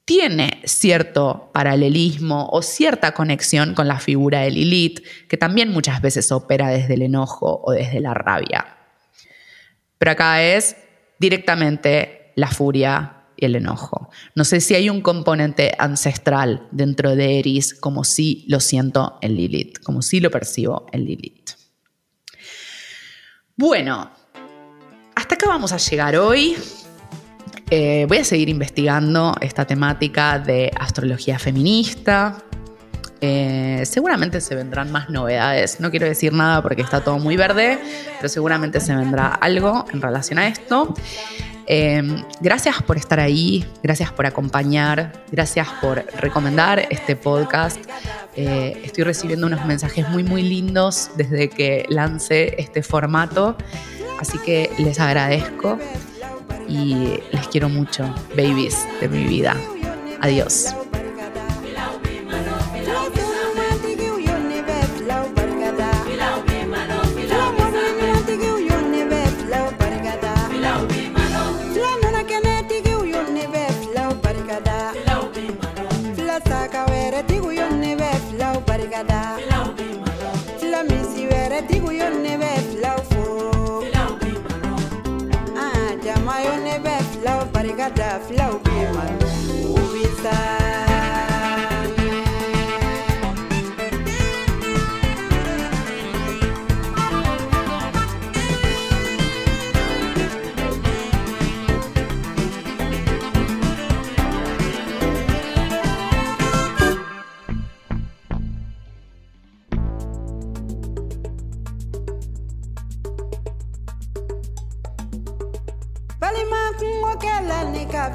tiene 0.08 0.62
cierto 0.64 1.50
paralelismo 1.52 2.48
o 2.50 2.62
cierta 2.62 3.12
conexión 3.12 3.74
con 3.74 3.88
la 3.88 4.00
figura 4.00 4.40
de 4.40 4.50
Lilith, 4.50 5.04
que 5.28 5.36
también 5.36 5.68
muchas 5.68 6.00
veces 6.00 6.32
opera 6.32 6.68
desde 6.68 6.94
el 6.94 7.02
enojo 7.02 7.60
o 7.62 7.72
desde 7.72 8.00
la 8.00 8.14
rabia. 8.14 8.78
Pero 9.98 10.12
acá 10.12 10.42
es 10.42 10.76
directamente 11.18 12.32
la 12.36 12.48
furia 12.48 13.24
y 13.36 13.44
el 13.44 13.56
enojo. 13.56 14.08
No 14.34 14.44
sé 14.44 14.62
si 14.62 14.74
hay 14.74 14.88
un 14.88 15.02
componente 15.02 15.74
ancestral 15.78 16.66
dentro 16.70 17.14
de 17.14 17.38
Eris, 17.38 17.74
como 17.74 18.02
si 18.02 18.46
lo 18.48 18.60
siento 18.60 19.18
en 19.20 19.36
Lilith, 19.36 19.78
como 19.80 20.00
si 20.00 20.20
lo 20.20 20.30
percibo 20.30 20.86
en 20.90 21.04
Lilith. 21.04 21.50
Bueno, 23.56 24.10
hasta 25.14 25.34
acá 25.34 25.48
vamos 25.48 25.70
a 25.72 25.76
llegar 25.76 26.16
hoy. 26.16 26.56
Eh, 27.70 28.06
voy 28.08 28.18
a 28.18 28.24
seguir 28.24 28.48
investigando 28.48 29.34
esta 29.42 29.66
temática 29.66 30.38
de 30.38 30.70
astrología 30.78 31.38
feminista. 31.38 32.38
Eh, 33.20 33.82
seguramente 33.84 34.40
se 34.40 34.54
vendrán 34.54 34.90
más 34.90 35.10
novedades. 35.10 35.78
No 35.78 35.90
quiero 35.90 36.06
decir 36.06 36.32
nada 36.32 36.62
porque 36.62 36.80
está 36.80 37.02
todo 37.02 37.18
muy 37.18 37.36
verde, 37.36 37.78
pero 38.16 38.28
seguramente 38.30 38.80
se 38.80 38.94
vendrá 38.96 39.28
algo 39.28 39.84
en 39.92 40.00
relación 40.00 40.38
a 40.38 40.48
esto. 40.48 40.94
Eh, 41.66 42.02
gracias 42.40 42.82
por 42.82 42.96
estar 42.96 43.20
ahí, 43.20 43.66
gracias 43.82 44.10
por 44.12 44.24
acompañar, 44.24 45.12
gracias 45.30 45.68
por 45.82 46.06
recomendar 46.18 46.86
este 46.88 47.16
podcast. 47.16 47.78
estoy 48.34 49.04
recibiendo 49.04 49.46
unos 49.46 49.66
mensajes 49.66 50.08
muy, 50.08 50.22
muy 50.22 50.42
lindos 50.42 51.10
desde 51.16 51.50
que 51.50 51.84
lancé 51.90 52.54
este 52.56 52.82
formato, 52.82 53.58
así 54.20 54.38
que 54.38 54.70
les 54.78 55.00
agradezco 55.00 55.78
y 56.68 57.20
les 57.32 57.48
quiero 57.48 57.68
mucho, 57.68 58.04
babies 58.36 58.86
de 59.00 59.08
mi 59.08 59.24
vida. 59.24 59.56
Adiós. 60.20 60.74
that 87.96 88.20
a 88.20 88.24
flow 88.24 88.58
woman 88.58 89.20
who 89.62 89.94
is 89.94 90.22
that? 90.22 90.57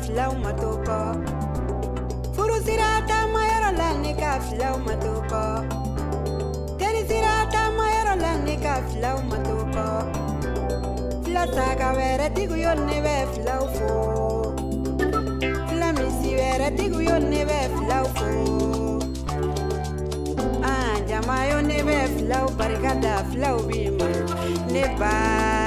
Filaw 0.03 0.31
ma 0.43 0.51
to 0.61 0.69
kɔ 0.87 0.97
furusira 2.35 2.89
taamayɔrɔ 3.09 3.69
la 3.79 3.89
ne 4.03 4.11
ka 4.21 4.31
filaw 4.47 4.75
ma 4.85 4.93
to 5.03 5.13
kɔ 5.31 5.43
terisira 6.79 7.35
taamayɔrɔ 7.53 8.13
la 8.23 8.31
ne 8.45 8.55
ka 8.63 8.73
filaw 8.89 9.17
ma 9.29 9.37
to 9.47 9.55
kɔ 9.75 9.87
fila 11.23 11.43
saga 11.55 11.89
wɛrɛ 11.97 12.27
tigu 12.35 12.55
yo 12.65 12.73
ne 12.87 12.97
bɛ 13.05 13.15
filaw 13.33 13.63
fo. 13.75 13.89
Fila 15.67 15.89
misi 15.97 16.29
wɛrɛ 16.39 16.67
tigu 16.77 16.99
yo 17.09 17.17
ne 17.31 17.41
bɛ 17.49 17.59
filaw 17.75 18.05
fo. 18.15 18.27
Ah, 20.69 20.95
jama 21.07 21.35
yo 21.49 21.57
ne 21.69 21.77
bɛ 21.87 21.97
filaw 22.15 22.45
barika 22.57 22.93
da 23.03 23.13
filaw 23.29 23.57
bi 23.67 23.89
ma 23.97 24.07
ne 24.73 24.83
ba 24.99 25.62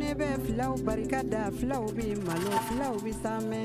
ne 0.00 0.10
bɛ 0.18 0.28
filaw 0.44 0.74
barika 0.86 1.20
bi 1.96 2.06
malo 2.26 2.52
filaw 2.66 2.94
bi 3.04 3.12
samɛ 3.22 3.62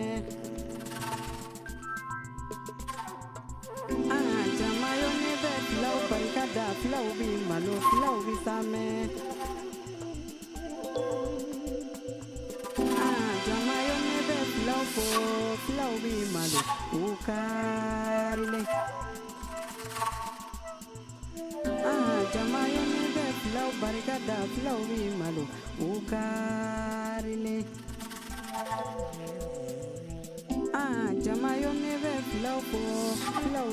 ah 4.16 4.44
jama 4.58 4.90
yo 5.02 5.10
ne 5.24 5.32
bɛ 5.44 5.52
filaw 5.68 5.98
barika 6.10 6.44
bi 7.20 7.28
malo 7.50 7.74
filaw 7.88 8.18
bi 8.26 8.34
same. 8.46 8.86
ah 13.08 13.32
jama 13.46 13.76
yo 13.88 13.96
ne 14.08 14.18
bɛ 14.28 14.38
filaw 14.54 14.84
fo 14.94 15.06
bi 16.04 16.14
malo 16.34 16.60
ah, 16.64 16.80
ukarile. 17.08 18.62
filaw 23.56 23.72
barikada 23.80 24.38
filaw 24.52 24.80
bɛ 24.88 24.96
ah 30.76 31.08
jama 31.24 31.52
yo 31.64 31.72
ne 31.82 31.94
bɛ 32.04 32.12
filaw 32.30 32.60
fɔ 32.70 32.82
filaw 33.42 33.70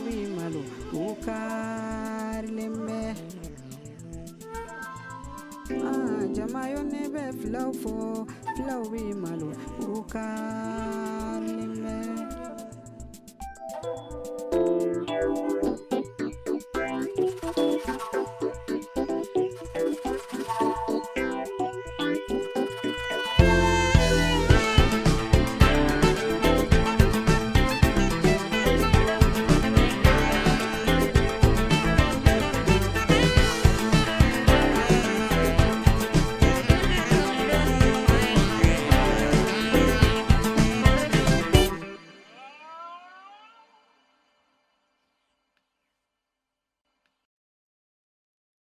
ah 5.90 6.22
jama 6.36 6.62
yo 6.72 6.80
ne 6.92 7.02
bɛ 7.14 7.22
filaw 7.40 7.70
fɔ 7.82 7.94
filaw. 8.54 8.82